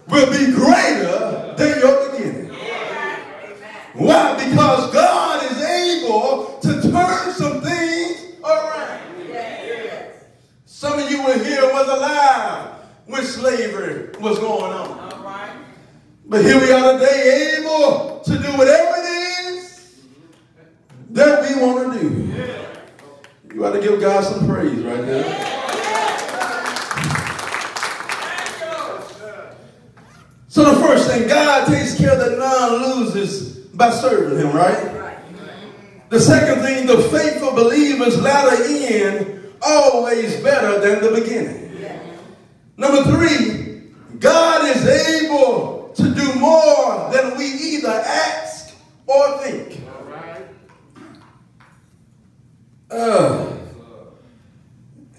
will 0.09 0.31
be 0.31 0.53
greater 0.53 1.55
than 1.59 1.81
your 1.81 2.11
beginning. 2.11 2.55
Why? 3.95 4.35
Because 4.37 4.93
God 4.93 5.51
is 5.51 5.61
able 5.63 6.59
to 6.63 6.91
turn 6.91 7.33
some 7.33 7.61
things 7.61 8.37
around. 8.45 9.01
Some 10.65 10.99
of 10.99 11.11
you 11.11 11.23
were 11.25 11.43
here 11.43 11.65
was 11.73 11.89
alive 11.89 12.73
when 13.07 13.25
slavery 13.25 14.11
was 14.21 14.39
going 14.39 14.73
on. 14.73 15.02
But 16.27 16.45
here 16.45 16.61
we 16.61 16.73
are 16.73 16.93
today 16.99 17.59
able 17.59 18.21
to 18.25 18.31
do 18.31 18.57
whatever 18.57 18.97
it 18.97 19.07
is 19.55 20.03
that 21.11 21.43
we 21.43 21.63
want 21.63 21.93
to 21.93 22.01
do. 22.01 23.55
You 23.55 23.67
ought 23.67 23.73
to 23.73 23.81
give 23.81 24.01
God 24.01 24.25
some 24.25 24.47
praise 24.47 24.79
right 24.81 25.05
there. 25.05 25.53
So 30.49 30.65
the 30.75 30.81
first 30.81 31.11
thing, 31.11 31.29
God 31.29 31.67
takes 31.67 31.97
care 31.97 32.13
of 32.13 32.19
the 32.19 32.37
non-losers 32.37 33.59
by 33.69 33.91
serving 33.91 34.39
him, 34.39 34.55
right? 34.55 35.19
The 36.11 36.21
second 36.21 36.63
thing, 36.63 36.87
the 36.87 37.03
faithful 37.09 37.53
believers 37.53 38.21
latter 38.21 38.63
in 38.65 39.51
always 39.63 40.41
better 40.43 40.79
than 40.79 41.03
the 41.03 41.21
beginning. 41.21 41.73
Number 42.77 43.03
three, 43.05 43.93
God 44.19 44.69
is 44.77 44.87
able 44.87 45.91
to 45.95 46.15
do 46.15 46.35
more 46.39 47.11
than 47.13 47.37
we 47.37 47.47
either 47.83 48.03
ask 48.07 48.75
or 49.07 49.39
think. 49.39 49.81
Uh, 52.91 53.57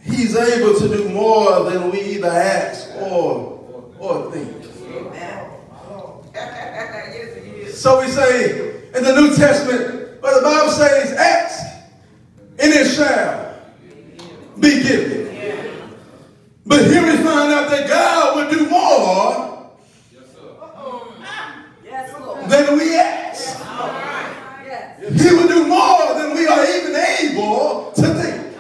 he's 0.04 0.36
able 0.36 0.80
to 0.80 0.88
do 0.88 1.10
more 1.10 1.70
than 1.70 1.92
we 1.92 2.00
either 2.02 2.28
ask 2.28 2.90
or, 2.98 3.92
or 4.00 4.32
think. 4.32 4.64
So 7.72 8.00
we 8.00 8.08
say 8.08 8.76
in 8.96 9.04
the 9.04 9.16
New 9.16 9.36
Testament, 9.36 10.22
where 10.22 10.36
the 10.36 10.42
Bible 10.42 10.72
says, 10.72 11.12
ask 11.14 11.84
and 12.60 12.72
it 12.72 12.88
shall 12.96 13.60
be 14.60 14.84
given. 14.84 15.24
But 16.66 16.86
here 16.86 17.04
we 17.04 17.18
find 17.18 17.52
out 17.52 17.70
that 17.72 17.90
God 17.90 18.36
will 18.38 18.58
do 18.58 18.70
more 18.70 19.54
than 22.48 22.73
we. 22.84 23.64
He 25.04 25.36
will 25.36 25.48
do 25.48 25.68
more 25.68 26.14
than 26.16 26.34
we 26.36 26.48
are 26.48 26.64
even 26.66 26.96
able 26.96 27.92
to 27.96 28.02
think. 28.02 28.58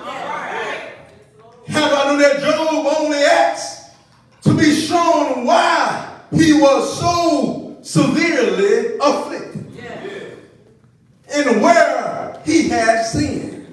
How 1.67 1.95
I 1.95 2.11
know 2.11 2.17
that 2.17 2.41
Job 2.41 2.85
only 2.97 3.17
asked 3.17 3.95
to 4.41 4.53
be 4.53 4.73
shown 4.73 5.45
why 5.45 6.19
he 6.31 6.53
was 6.53 6.99
so 6.99 7.77
severely 7.81 8.97
afflicted 9.01 9.67
and 11.33 11.61
where 11.61 12.41
he 12.45 12.67
had 12.67 13.03
sinned. 13.03 13.65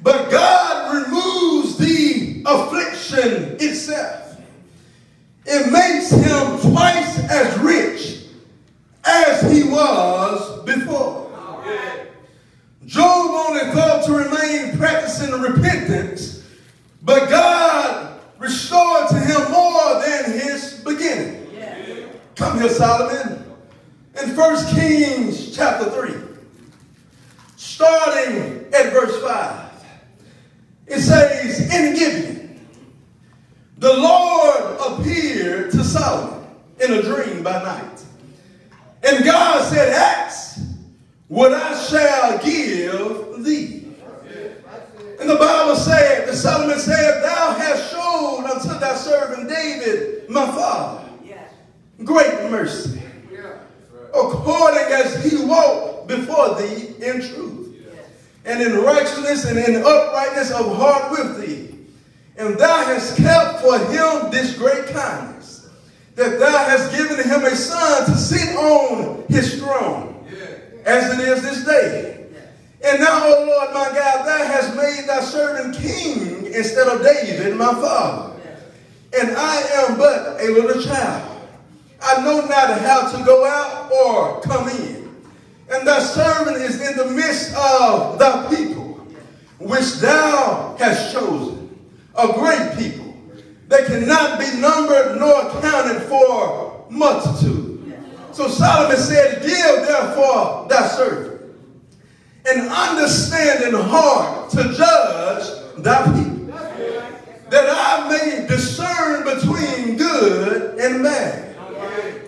But 0.00 0.30
God 0.30 0.94
removes 0.94 1.76
the 1.78 2.42
affliction 2.46 3.56
itself. 3.58 4.38
It 5.46 5.72
makes 5.72 6.10
him 6.10 6.70
twice 6.70 7.18
as 7.30 7.58
rich 7.58 8.13
as 9.14 9.52
he 9.52 9.62
was 9.64 10.62
before. 10.64 11.30
Job 12.86 13.30
only 13.48 13.72
thought 13.72 14.04
to 14.04 14.12
remain 14.12 14.76
practicing 14.76 15.30
repentance, 15.32 16.44
but 17.02 17.28
God 17.30 18.20
restored 18.38 19.08
to 19.08 19.18
him 19.18 19.50
more 19.50 20.00
than 20.02 20.32
his 20.32 20.82
beginning. 20.84 21.46
Come 22.36 22.60
here, 22.60 22.68
Solomon. 22.68 23.44
In 24.22 24.36
1 24.36 24.74
Kings 24.74 25.56
chapter 25.56 25.90
3, 25.90 26.14
starting 27.56 28.66
at 28.72 28.92
verse 28.92 29.20
5, 29.22 29.70
it 30.86 31.00
says, 31.00 31.60
In 31.72 31.94
Gibeon, 31.94 32.66
the 33.78 33.92
Lord 33.92 34.76
appeared 34.80 35.72
to 35.72 35.82
Solomon 35.82 36.46
in 36.80 36.92
a 36.92 37.02
dream 37.02 37.42
by 37.42 37.62
night. 37.62 38.04
And 39.06 39.24
God 39.24 39.64
said, 39.64 39.92
Ask 39.92 40.60
what 41.28 41.52
I 41.52 41.78
shall 41.84 42.38
give 42.38 43.44
thee. 43.44 43.86
And 45.20 45.30
the 45.30 45.36
Bible 45.36 45.76
said, 45.76 46.28
the 46.28 46.36
Solomon 46.36 46.78
said, 46.78 47.22
Thou 47.22 47.54
hast 47.54 47.92
shown 47.92 48.44
unto 48.44 48.78
thy 48.78 48.94
servant 48.94 49.48
David, 49.48 50.28
my 50.28 50.46
father, 50.46 51.08
great 52.04 52.50
mercy, 52.50 53.00
according 54.14 54.92
as 54.92 55.24
he 55.24 55.44
walked 55.44 56.08
before 56.08 56.60
thee 56.60 56.94
in 57.00 57.20
truth, 57.20 57.76
and 58.44 58.60
in 58.60 58.76
righteousness 58.78 59.44
and 59.44 59.58
in 59.58 59.82
uprightness 59.82 60.50
of 60.50 60.76
heart 60.76 61.10
with 61.12 61.40
thee 61.40 61.74
and 62.36 62.58
thou 62.58 62.84
hast 62.84 63.16
kept 63.16 63.60
for 63.60 63.78
him 63.78 64.30
this 64.30 64.56
great 64.56 64.86
kindness, 64.86 65.33
that 66.14 66.38
thou 66.38 66.64
hast 66.64 66.92
given 66.92 67.16
him 67.28 67.44
a 67.44 67.56
son 67.56 68.06
to 68.06 68.16
sit 68.16 68.54
on 68.56 69.24
his 69.28 69.60
throne, 69.60 70.24
as 70.84 71.18
it 71.18 71.28
is 71.28 71.42
this 71.42 71.64
day. 71.64 72.26
And 72.84 73.00
now, 73.00 73.24
O 73.24 73.44
Lord 73.46 73.74
my 73.74 73.98
God, 73.98 74.26
thou 74.26 74.44
hast 74.46 74.76
made 74.76 75.08
thy 75.08 75.20
servant 75.20 75.74
king 75.76 76.46
instead 76.52 76.86
of 76.86 77.02
David, 77.02 77.56
my 77.56 77.72
father. 77.72 78.40
And 79.18 79.36
I 79.36 79.60
am 79.74 79.96
but 79.96 80.40
a 80.40 80.48
little 80.50 80.82
child. 80.82 81.30
I 82.02 82.22
know 82.22 82.44
not 82.46 82.78
how 82.80 83.10
to 83.16 83.24
go 83.24 83.46
out 83.46 83.90
or 83.90 84.40
come 84.42 84.68
in. 84.68 85.16
And 85.70 85.86
thy 85.88 86.00
servant 86.00 86.58
is 86.58 86.80
in 86.80 86.96
the 86.96 87.06
midst 87.06 87.54
of 87.56 88.18
thy 88.18 88.54
people, 88.54 89.00
which 89.58 89.94
thou 89.94 90.76
hast 90.78 91.12
chosen 91.12 91.76
a 92.16 92.28
great 92.34 92.76
people. 92.76 93.03
They 93.68 93.84
cannot 93.84 94.38
be 94.38 94.60
numbered 94.60 95.18
nor 95.18 95.50
counted 95.60 96.02
for 96.02 96.86
multitude. 96.90 97.98
So 98.32 98.48
Solomon 98.48 98.96
said, 98.96 99.42
Give 99.42 99.86
therefore 99.86 100.66
thy 100.68 100.86
servant 100.88 101.34
an 102.46 102.68
understanding 102.68 103.72
heart 103.72 104.50
to 104.50 104.62
judge 104.74 105.82
thy 105.82 106.04
people, 106.04 106.46
that 107.48 107.68
I 107.70 108.08
may 108.08 108.46
discern 108.46 109.24
between 109.24 109.96
good 109.96 110.78
and 110.78 111.02
bad. 111.02 111.56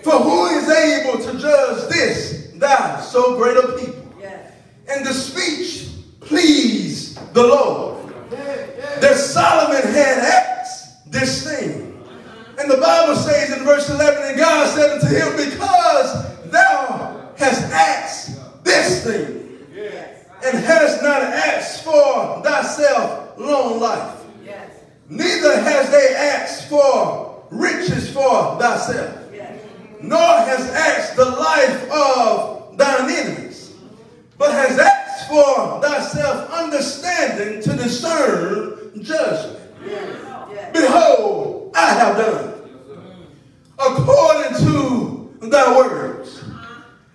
For 0.03 0.13
who 0.13 0.47
is 0.47 0.69
able 0.69 1.19
to 1.25 1.39
judge 1.39 1.89
this, 1.89 2.53
thy 2.55 3.01
so 3.01 3.37
great 3.37 3.57
a 3.57 3.73
people? 3.77 4.03
And 4.89 5.05
the 5.05 5.13
speech 5.13 5.89
pleased 6.21 7.19
the 7.35 7.43
Lord 7.43 8.09
that 8.31 9.17
Solomon 9.17 9.83
had 9.83 10.56
this 11.07 11.45
thing. 11.45 11.93
And 12.59 12.71
the 12.71 12.79
Bible 12.79 13.17
says 13.17 13.57
in 13.57 13.65
verse 13.65 13.91
11, 13.91 14.31
and 14.31 14.39
God 14.39 14.69
said 14.69 14.91
unto 14.91 15.07
him, 15.07 15.37
Because 15.37 16.51
thou 16.51 17.33
hast 17.37 17.63
asked 17.73 18.65
this 18.65 19.05
thing, 19.05 19.47
and 20.45 20.59
hast 20.65 21.03
not 21.03 21.23
asked 21.23 21.85
for 21.85 22.43
thyself 22.43 23.39
long 23.39 23.81
life, 23.81 24.25
neither 25.09 25.61
has 25.61 25.91
they 25.91 26.15
asked 26.15 26.69
for 26.69 27.45
riches 27.51 28.11
for 28.13 28.59
thyself, 28.59 29.19
nor 30.03 30.19
has 30.19 30.71
asked 30.71 31.17
the 31.17 31.25
life 31.25 31.91
of 31.91 32.77
thine 32.77 33.11
enemies, 33.11 33.75
but 34.39 34.53
has 34.53 34.79
asked 34.79 35.29
for 35.29 35.81
thyself 35.83 36.51
understanding 36.51 37.63
to 37.63 37.73
discern 37.77 38.93
judgment. 39.03 39.63
Behold, 40.73 41.73
I 41.75 41.93
have 41.95 42.17
done 42.17 42.53
according 43.79 44.59
to 44.67 45.49
thy 45.49 45.77
words. 45.77 46.45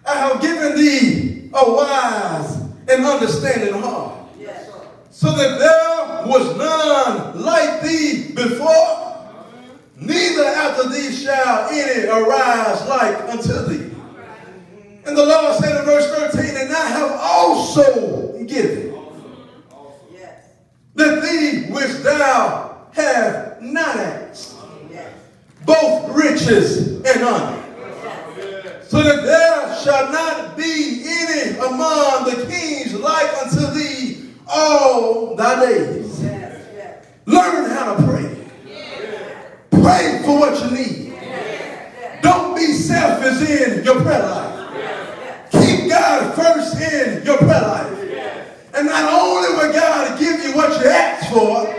I 0.06 0.16
have 0.16 0.42
given 0.42 0.76
thee 0.76 1.50
a 1.54 1.72
wise 1.72 2.58
and 2.88 3.06
understanding 3.06 3.74
heart. 3.82 4.18
So 5.10 5.32
that 5.32 5.60
there 5.60 6.28
was 6.28 6.58
none 6.58 7.42
like 7.44 7.82
thee 7.82 8.32
before, 8.34 9.30
neither 9.96 10.46
after 10.46 10.90
thee 10.90 11.12
shall 11.12 11.70
any 11.70 12.08
arise 12.08 12.88
like 12.88 13.30
unto 13.30 13.54
thee. 13.66 13.96
And 15.06 15.18
the 15.18 15.26
Lord 15.26 15.56
said 15.62 15.80
in 15.80 15.86
verse 15.86 16.08
13, 16.32 16.56
And 16.58 16.74
I 16.74 16.88
have 16.88 17.12
also 17.12 18.44
given 18.46 18.96
that 20.96 21.22
thee 21.22 21.72
which 21.72 22.04
thou 22.04 22.88
have 22.94 23.62
not 23.62 23.96
asked, 23.98 24.56
both 25.66 26.16
riches 26.16 27.02
and 27.06 27.24
honor 27.24 27.62
so 28.92 29.02
that 29.02 29.24
there 29.24 29.80
shall 29.82 30.12
not 30.12 30.58
be 30.58 31.02
any 31.06 31.58
among 31.60 32.26
the 32.26 32.46
kings 32.46 32.94
like 32.94 33.32
unto 33.42 33.66
thee 33.74 34.34
all 34.50 35.34
thy 35.34 35.66
days. 35.66 36.22
Yes, 36.22 36.68
yes. 36.76 37.08
Learn 37.26 37.70
how 37.70 37.96
to 37.96 38.04
pray. 38.04 38.52
Pray 39.82 40.22
for 40.26 40.40
what 40.40 40.62
you 40.62 40.72
need. 40.78 41.14
Don't 42.22 42.54
be 42.54 42.74
selfish 42.74 43.50
in 43.50 43.86
your 43.86 44.02
prayer 44.02 44.24
life. 44.24 45.52
Keep 45.54 45.90
God 45.90 46.36
first 46.36 46.76
in 46.76 47.24
your 47.24 47.38
prayer 47.38 47.62
life. 47.62 48.74
And 48.74 48.88
not 48.88 49.14
only 49.14 49.56
will 49.56 49.72
God 49.72 50.20
give 50.20 50.44
you 50.44 50.54
what 50.54 50.70
you 50.82 50.90
ask 50.90 51.32
for, 51.32 51.74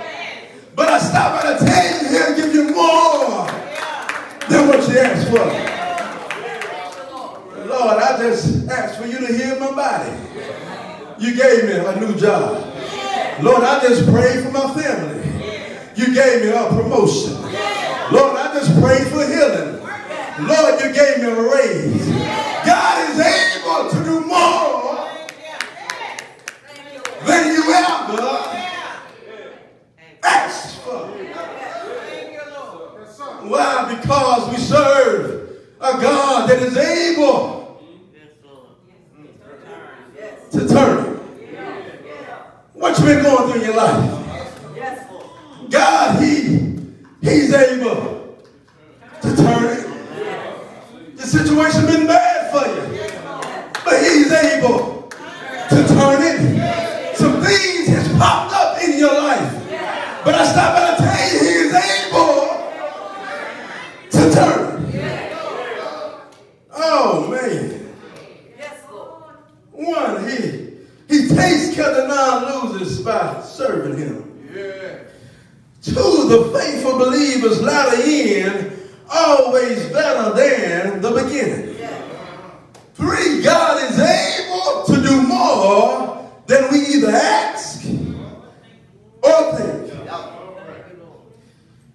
but 0.74 0.88
I 0.88 0.98
stop 0.98 1.42
by 1.42 1.52
to 1.52 1.62
tell 1.62 2.02
you 2.02 2.08
he'll 2.08 2.36
give 2.36 2.54
you 2.54 2.74
more 2.74 3.46
than 4.48 4.68
what 4.68 4.88
you 4.88 4.98
asked 4.98 5.28
for. 5.28 5.72
Lord, 7.84 8.00
I 8.00 8.16
just 8.16 8.68
asked 8.68 9.00
for 9.00 9.06
you 9.06 9.18
to 9.18 9.26
heal 9.26 9.58
my 9.58 9.72
body. 9.74 10.16
You 11.18 11.34
gave 11.34 11.64
me 11.64 11.72
a 11.72 11.98
new 11.98 12.14
job. 12.14 12.72
Lord, 13.42 13.64
I 13.64 13.80
just 13.80 14.08
prayed 14.08 14.44
for 14.44 14.52
my 14.52 14.72
family. 14.72 15.18
You 15.96 16.14
gave 16.14 16.42
me 16.42 16.50
a 16.50 16.68
promotion. 16.68 17.42
Lord, 18.12 18.36
I 18.38 18.54
just 18.54 18.80
prayed 18.80 19.08
for 19.08 19.26
healing. 19.26 19.82
Lord, 20.46 20.80
you 20.80 20.92
gave 20.92 21.18
me 21.18 21.24
a 21.24 21.42
raise. 21.50 22.06
God 22.64 23.10
is 23.10 23.18
able 23.18 23.90
to 23.90 24.04
do 24.04 24.26
more 24.26 25.08
than 27.26 27.52
you 27.52 27.64
ever 27.72 28.62
asked 30.22 30.78
for. 30.82 31.08
Why? 33.48 33.96
Because 33.96 34.50
we 34.50 34.56
serve 34.58 35.58
a 35.80 35.92
God 36.00 36.48
that 36.48 36.62
is 36.62 36.76
able 36.76 37.61
to 40.52 40.68
turn 40.68 40.98
it. 41.04 41.18
What 42.74 42.98
you 42.98 43.04
been 43.06 43.22
going 43.22 43.50
through 43.52 43.60
in 43.60 43.66
your 43.66 43.76
life? 43.76 44.10
God, 45.70 46.22
He 46.22 46.78
He's 47.22 47.54
able 47.54 48.36
to 49.22 49.36
turn 49.36 49.78
it. 49.78 51.16
The 51.16 51.22
situation 51.22 51.86
been 51.86 52.06
bad 52.06 52.50
for 52.52 52.66
you, 52.68 52.82
but 53.84 54.02
He's 54.02 54.30
able 54.30 55.08
to 55.70 55.86
turn 55.88 56.22
it. 56.22 57.16
Some 57.16 57.42
things 57.42 57.88
has 57.88 58.08
popped 58.18 58.52
up 58.52 58.82
in 58.82 58.98
your 58.98 59.14
life, 59.14 59.52
but 60.24 60.34
I 60.34 60.44
stop 60.44 60.74
by 60.76 60.96
to 60.96 61.02
tell 61.02 61.32
you 61.32 61.38
He 61.40 61.54
is 61.64 61.74
able 61.74 62.36
to 64.10 64.34
turn 64.34 64.94
it. 64.94 65.32
Oh 66.74 67.28
man. 67.30 67.78
One, 69.72 70.28
he, 70.28 70.36
he 71.08 71.21
takes 71.34 71.76
the 71.76 72.06
non-losers 72.06 73.00
by 73.02 73.42
serving 73.42 73.98
him. 73.98 74.48
Yeah. 74.54 74.98
Two, 75.82 76.28
the 76.28 76.50
faithful 76.58 76.98
believers 76.98 77.60
latter 77.60 78.02
end 78.02 78.72
always 79.10 79.84
better 79.90 80.34
than 80.34 81.00
the 81.00 81.10
beginning. 81.10 81.78
Yeah. 81.78 82.02
Three, 82.94 83.42
God 83.42 83.90
is 83.90 83.98
able 83.98 84.84
to 84.86 85.02
do 85.02 85.22
more 85.22 86.30
than 86.46 86.70
we 86.72 86.80
either 86.86 87.10
ask 87.10 87.84
or 87.84 89.56
think. 89.56 89.92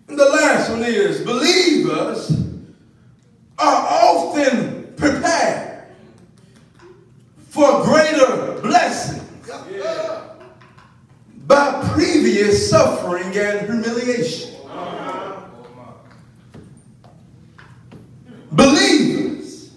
And 0.08 0.17
the 0.17 0.26
last 0.26 0.69
one 0.69 0.84
is 0.84 1.21
believers 1.21 2.32
are 3.60 3.88
often 3.88 4.93
prepared 4.95 5.84
for 7.50 7.84
greater 7.84 8.62
by 11.48 11.90
previous 11.94 12.70
suffering 12.70 13.36
and 13.38 13.66
humiliation. 13.66 14.56
Believers 18.52 19.72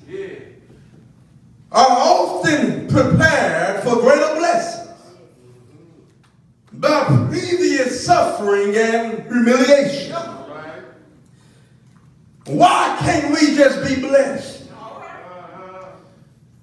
are 1.70 1.86
often 1.88 2.88
prepared 2.88 3.84
for 3.84 3.96
greater 4.00 4.34
blessings 4.36 4.90
by 6.72 7.04
previous 7.28 8.04
suffering 8.04 8.74
and 8.76 9.22
humiliation. 9.22 10.16
Why 12.46 12.96
can't 12.98 13.32
we 13.32 13.54
just 13.54 13.88
be 13.88 14.00
blessed? 14.00 14.68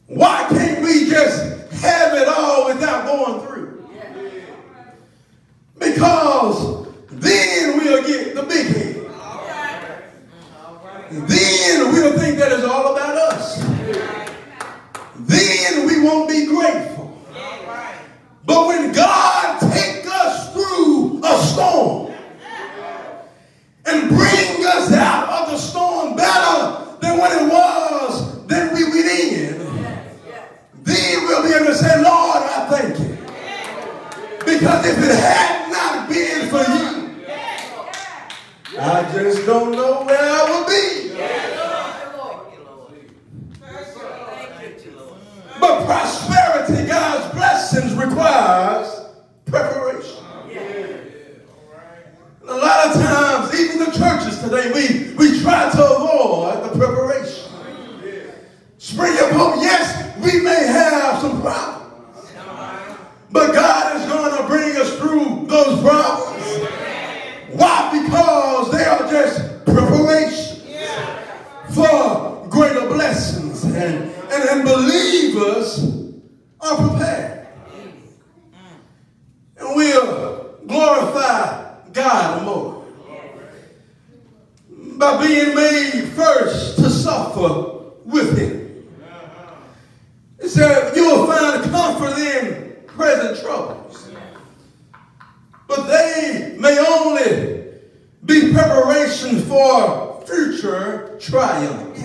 Why 0.08 0.46
can't 0.50 0.82
we 0.82 1.10
just 1.10 1.57
have 1.81 2.13
it 2.13 2.27
all 2.27 2.67
without 2.67 3.05
going 3.05 3.45
through? 3.45 3.89
Because 5.79 6.87
then 7.09 7.77
we'll 7.77 8.03
get 8.05 8.35
the 8.35 8.43
big 8.43 8.67
head. 8.67 8.93
Then 11.09 11.93
we'll 11.93 12.19
think 12.19 12.37
that 12.39 12.51
it's 12.51 12.63
all 12.63 12.93
about 12.95 13.17
us. 13.17 13.59
Then 15.19 15.87
we 15.87 16.01
won't 16.03 16.27
be 16.29 16.45
grateful. 16.47 17.17
But 18.45 18.67
when 18.67 18.91
God 18.91 19.59
take 19.71 20.05
us 20.07 20.53
through 20.53 21.21
a 21.23 21.37
storm 21.43 22.13
and 23.85 24.09
bring 24.09 24.65
us 24.65 24.91
out 24.91 25.29
of 25.29 25.51
the 25.51 25.57
storm 25.57 26.15
better 26.15 26.97
than 26.99 27.19
when 27.19 27.31
it 27.31 27.51
was, 27.51 28.45
then 28.47 28.73
we 28.73 28.83
went 28.85 29.05
in 29.05 29.57
then 30.87 31.25
we'll 31.25 31.43
be 31.43 31.53
able 31.53 31.65
to 31.65 31.75
say, 31.75 32.01
Lord, 32.01 32.43
I 32.43 32.67
thank 32.69 32.97
you. 32.97 33.17
Because 34.39 34.85
if 34.85 34.97
it 34.97 35.15
had 35.19 35.69
not 35.69 36.07
been 36.07 36.47
for 36.49 36.63
you, 36.71 37.25
I 38.79 39.11
just 39.11 39.45
don't 39.45 39.71
know 39.73 40.05
where 40.05 40.17
I 40.17 40.43
would 40.49 40.67
be. 40.67 41.07
But 45.59 45.85
prosperity, 45.85 46.87
God's 46.87 47.33
blessings 47.35 47.93
requires 47.95 49.09
preparation. 49.45 50.23
A 52.47 52.55
lot 52.55 52.87
of 52.87 52.93
times, 52.93 53.59
even 53.59 53.79
the 53.79 53.91
churches 53.91 54.39
today, 54.39 54.71
we, 54.73 55.13
we 55.15 55.41
try 55.41 55.69
to 55.69 55.83
avoid 55.85 56.63
the 56.63 56.77
preparation. 56.77 57.51
Spring 58.77 59.17
up 59.19 59.31
hope, 59.31 59.55
yes, 59.57 60.07
we 60.23 60.41
may 60.41 60.67
have 60.67 61.19
some 61.21 61.41
problems. 61.41 62.31
But 63.31 63.53
God 63.53 63.95
is 63.97 64.07
going 64.09 64.37
to 64.37 64.47
bring 64.47 64.75
us 64.77 64.97
through 64.97 65.45
those 65.47 65.81
problems. 65.81 66.43
Why? 67.51 68.01
Because 68.03 68.71
they 68.71 68.85
are 68.85 69.09
just 69.09 69.65
preparation 69.65 70.61
for 71.73 72.47
greater 72.49 72.87
blessings. 72.87 73.63
And, 73.63 74.11
and, 74.31 74.49
and 74.49 74.63
believers 74.63 76.13
are 76.61 76.89
prepared. 76.89 77.47
And 79.57 79.75
we'll 79.75 80.57
glorify 80.67 81.75
God 81.91 82.43
more 82.45 82.85
by 84.97 85.25
being 85.27 85.55
made 85.55 86.09
first 86.15 86.77
to 86.77 86.89
suffer 86.89 87.91
with 88.05 88.37
Him. 88.37 88.57
He 90.41 90.47
said, 90.47 90.95
You 90.95 91.03
will 91.05 91.27
find 91.27 91.63
comfort 91.63 92.17
in 92.17 92.75
present 93.08 93.39
troubles. 93.39 94.10
But 95.65 95.88
they 95.88 96.58
may 96.60 96.78
only 96.78 97.63
be 98.26 98.52
preparation 98.52 99.39
for 99.43 100.26
future 100.26 101.17
triumphs. 101.17 102.02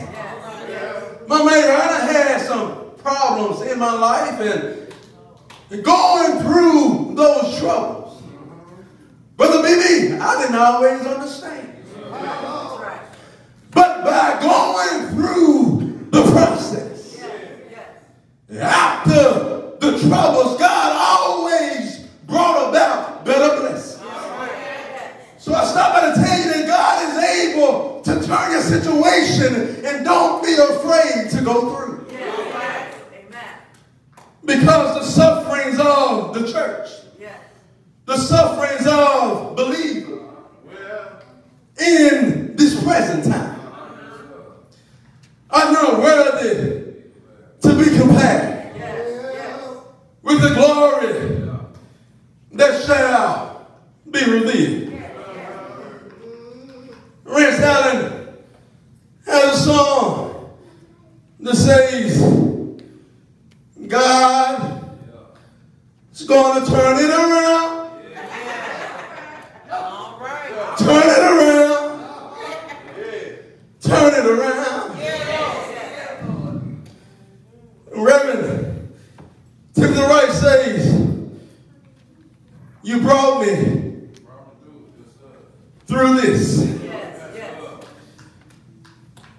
My 1.26 1.42
man, 1.44 1.70
I 1.70 2.12
had 2.12 2.40
some 2.42 2.92
problems 2.98 3.62
in 3.62 3.80
my 3.80 3.92
life 3.92 4.40
and 5.70 5.84
going 5.84 6.40
through 6.42 7.14
those 7.16 7.58
troubles. 7.58 8.22
Brother 9.36 9.58
BB, 9.58 10.20
I 10.20 10.40
didn't 10.40 10.56
always 10.56 11.04
understand. 11.04 11.78
But 13.72 14.04
by 14.04 14.38
going 14.40 15.08
through 15.16 16.08
the 16.10 16.22
process, 16.30 17.20
after 18.52 19.61
the 19.82 19.98
troubles, 19.98 20.56
God 20.60 20.96
always 20.96 21.98
brought 22.28 22.68
about 22.68 23.24
better 23.24 23.60
blessings. 23.60 24.00
So 25.38 25.52
I 25.52 25.64
stop 25.64 25.92
by 25.94 26.08
to 26.08 26.14
tell 26.14 26.38
you 26.38 26.52
that 26.52 26.66
God 26.68 27.02
is 27.08 27.50
able 27.50 28.00
to 28.02 28.24
turn 28.24 28.52
your 28.52 28.62
situation 28.62 29.84
and 29.84 30.04
don't 30.04 30.40
be 30.44 30.54
afraid 30.54 31.30
to 31.30 31.44
go 31.44 31.74
through. 31.74 32.06
Because 34.44 35.00
the 35.00 35.04
sufferings 35.04 35.80
of 35.80 36.34
the 36.34 36.52
church, 36.52 36.88
the 38.06 38.16
sufferings 38.16 38.86
of 38.86 39.56
believers 39.56 40.30
in 41.80 42.54
this 42.54 42.80
present 42.84 43.24
time 43.24 43.60
are 45.50 45.72
not 45.72 45.98
worthy 45.98 46.84
to 47.62 47.78
be 47.78 47.98
compared 47.98 48.61
with 50.32 50.42
the 50.42 50.54
glory 50.54 51.48
that 52.52 52.84
shall 52.84 53.66
be 54.10 54.24
revealed. 54.24 54.92
Rance 57.24 57.60
Allen 57.60 58.36
has 59.26 59.54
a 59.54 59.56
song 59.62 60.56
that 61.40 61.56
says, 61.56 62.20
God 63.86 64.96
is 66.12 66.24
going 66.24 66.64
to 66.64 66.70
turn 66.70 66.98
it 66.98 67.10
around. 67.10 67.82
Turn 70.78 71.02
it 71.04 71.18
around. 71.18 72.02
Turn 73.80 74.14
it 74.14 74.26
around. 74.26 74.72
Reverend 77.94 78.72
Timothy 79.74 80.00
Wright 80.00 80.30
says, 80.30 81.10
You 82.82 83.00
brought 83.00 83.46
me 83.46 84.08
through 85.86 86.20
this. 86.20 86.62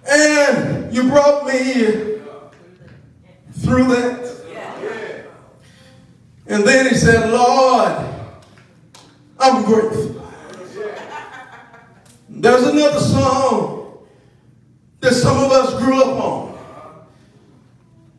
And 0.06 0.94
you 0.94 1.08
brought 1.08 1.46
me 1.46 2.20
through 3.52 3.88
that. 3.88 4.24
And 6.46 6.62
then 6.64 6.88
he 6.88 6.94
said, 6.94 7.30
Lord, 7.30 8.04
I'm 9.38 9.64
grateful. 9.64 10.22
There's 12.28 12.64
another 12.64 13.00
song 13.00 14.06
that 15.00 15.14
some 15.14 15.38
of 15.38 15.50
us 15.52 15.74
grew 15.82 16.02
up 16.02 16.22
on 16.22 16.54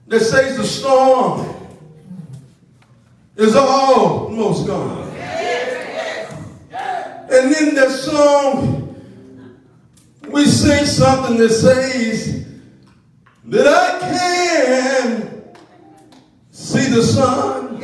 that 0.08 0.22
says 0.22 0.58
the 0.58 0.64
storm 0.64 1.56
is 3.36 3.56
almost 3.56 4.66
gone. 4.68 5.10
And 6.72 7.56
in 7.56 7.76
that 7.76 7.92
song, 7.92 8.96
we 10.30 10.46
sing 10.46 10.86
something 10.86 11.38
that 11.38 11.50
says 11.50 12.46
that 13.46 13.68
I 13.68 14.00
can 14.00 15.54
see 16.52 16.86
the 16.86 17.04
sun 17.04 17.80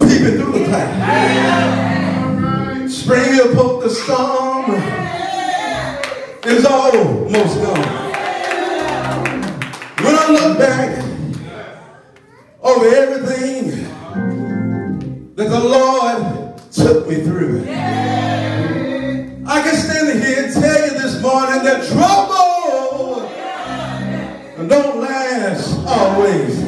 peeping 0.00 0.36
through 0.38 0.52
the 0.58 0.64
clouds. 0.64 2.02
Spring 2.96 3.36
will 3.36 3.54
poke 3.54 3.82
the 3.82 3.90
storm 3.90 4.72
is 6.44 6.64
almost 6.64 7.62
gone. 7.62 8.12
When 10.02 10.14
I 10.16 10.28
look 10.30 10.58
back 10.58 10.98
over 12.60 12.86
everything 12.86 13.70
that 15.36 15.48
the 15.48 15.60
Lord 15.60 16.58
took 16.72 17.08
me 17.08 17.22
through. 17.22 17.64
I 19.44 19.62
can 19.62 19.76
stand 19.76 20.22
here 20.22 20.44
and 20.44 20.52
tell 20.52 20.86
you 20.86 20.92
this 21.00 21.22
morning 21.22 21.62
that 21.64 21.86
trouble 21.88 23.28
don't 24.68 25.00
last 25.00 25.78
always. 25.86 26.58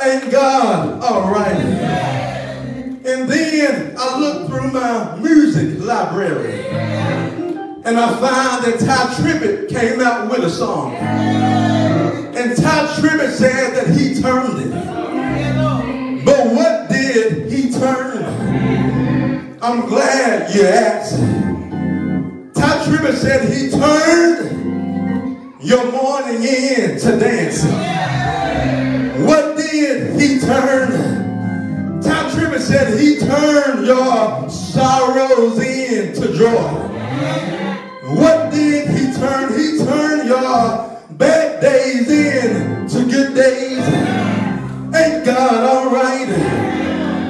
Ain't 0.00 0.30
God 0.30 1.02
all 1.02 1.30
right? 1.30 1.56
And 3.04 3.28
then 3.28 3.96
I 3.98 4.18
look 4.18 4.48
through 4.48 4.70
my 4.70 5.16
music 5.16 5.80
library 5.80 7.31
and 7.84 7.98
I 7.98 8.08
find 8.20 8.64
that 8.64 8.78
Tye 8.78 9.14
Tribbett 9.14 9.68
came 9.68 10.00
out 10.00 10.30
with 10.30 10.44
a 10.44 10.50
song. 10.50 10.94
And 10.94 12.56
Tye 12.56 12.94
Tribbett 12.96 13.32
said 13.32 13.74
that 13.74 13.88
he 13.96 14.20
turned 14.20 14.62
it. 14.62 16.24
But 16.24 16.46
what 16.54 16.88
did 16.88 17.50
he 17.50 17.72
turn? 17.72 18.22
I'm 19.60 19.86
glad 19.88 20.54
you 20.54 20.64
asked. 20.64 21.18
Tye 22.54 22.84
Tribbett 22.84 23.16
said 23.16 23.52
he 23.52 23.70
turned 23.70 25.60
your 25.60 25.90
mourning 25.90 26.42
into 26.44 27.18
dancing. 27.18 27.72
What 29.26 29.56
did 29.56 30.20
he 30.20 30.38
turn? 30.38 32.00
Tye 32.00 32.30
Tribbett 32.30 32.60
said 32.60 33.00
he 33.00 33.18
turned 33.18 33.86
your 33.86 34.48
sorrows 34.48 35.58
into 35.58 36.32
joy. 36.32 36.90
What 38.20 38.50
did 38.52 38.88
he 38.88 39.12
turn? 39.14 39.58
He 39.58 39.78
turned 39.78 40.28
your 40.28 41.00
bad 41.12 41.60
days 41.60 42.08
into 42.08 43.10
good 43.10 43.34
days. 43.34 43.78
Ain't 44.94 45.24
God 45.24 45.64
all 45.64 45.90
right? 45.92 46.28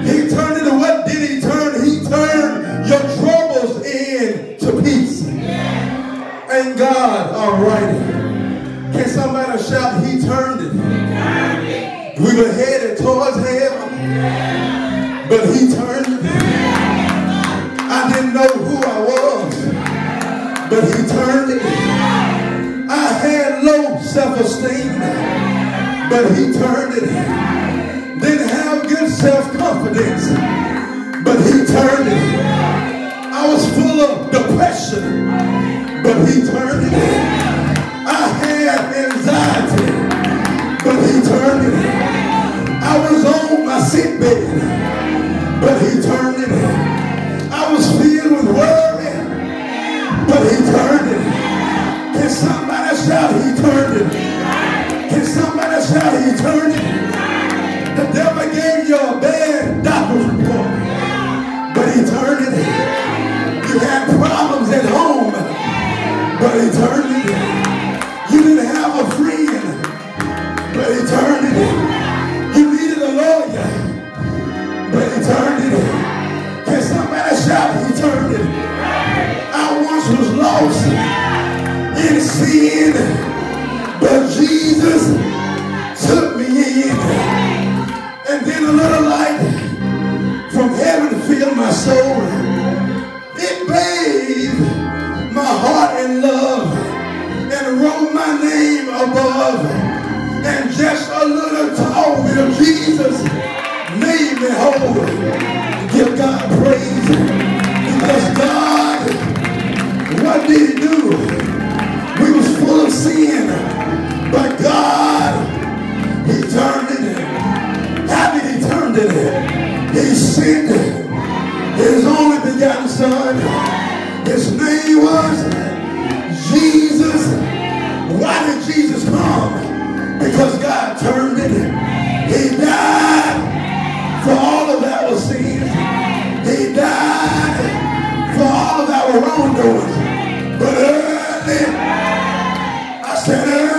He 0.05 0.29
turned 0.29 0.67
it. 0.67 0.73
What 0.73 1.07
did 1.07 1.31
he 1.31 1.41
turn? 1.41 1.85
He 1.85 2.05
turned 2.05 2.89
your 2.89 3.01
troubles 3.19 3.85
into 3.87 4.83
peace. 4.83 5.27
Ain't 5.29 6.77
God 6.77 7.35
all 7.35 7.63
right? 7.63 8.23
Can 8.93 9.09
somebody 9.09 9.63
shout, 9.63 10.05
He 10.05 10.21
turned 10.21 10.61
it? 10.61 10.73
We 12.19 12.37
were 12.37 12.53
headed 12.53 12.99
towards 12.99 13.37
hell, 13.39 13.89
but 15.29 15.45
He 15.55 15.73
turned 15.75 16.02
but 26.23 26.37
He 26.39 26.53
turned 26.53 26.95
it. 26.95 28.21
Didn't 28.21 28.49
have 28.49 28.89
good 28.89 29.11
self-confidence, 29.11 30.29
but 31.25 31.39
He 31.41 31.67
turned 31.67 32.09
it. 32.09 32.32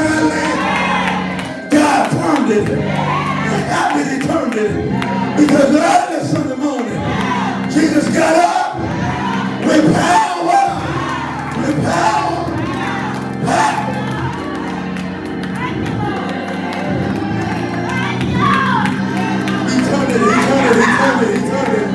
barren 0.04 0.30
land. 0.30 1.72
God 1.72 2.12
turned 2.12 2.52
it. 2.52 2.68
You're 2.70 3.66
happy 3.74 4.04
he 4.12 4.18
turned 4.28 4.56
it. 4.56 4.74
Because 5.38 5.76
early 5.76 6.26
Sunday 6.28 6.56
morning, 6.56 7.02
Jesus 7.72 8.08
got 8.14 8.36
up 8.36 8.80
with 9.68 9.86
power. 9.96 10.64
With 11.60 11.84
power. 11.84 12.36
Power. 13.46 14.10
He 19.70 19.78
turned 19.88 20.12
it, 20.16 20.22
he 20.22 20.40
turned 20.48 20.68
it, 20.70 20.78
he 20.80 20.92
turned 21.00 21.24
it, 21.24 21.36
he 21.36 21.50
turned 21.50 21.74
it. 21.80 21.88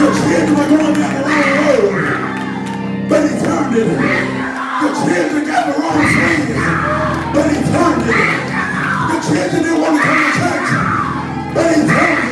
Your 0.00 0.12
children 0.20 0.54
were 0.58 0.68
going 0.76 0.94
down 0.94 1.14
the 1.14 1.22
wrong 1.28 1.50
road. 1.60 3.08
But 3.08 3.30
he 3.30 3.38
turned 3.44 3.76
it. 3.76 4.23
church 9.24 9.36
kids 9.36 9.54
and 9.54 9.64
they 9.64 9.72
want 9.72 9.96
to 9.96 10.02
come 10.02 10.18
to 10.18 10.38
church. 10.38 10.68
They 11.54 12.23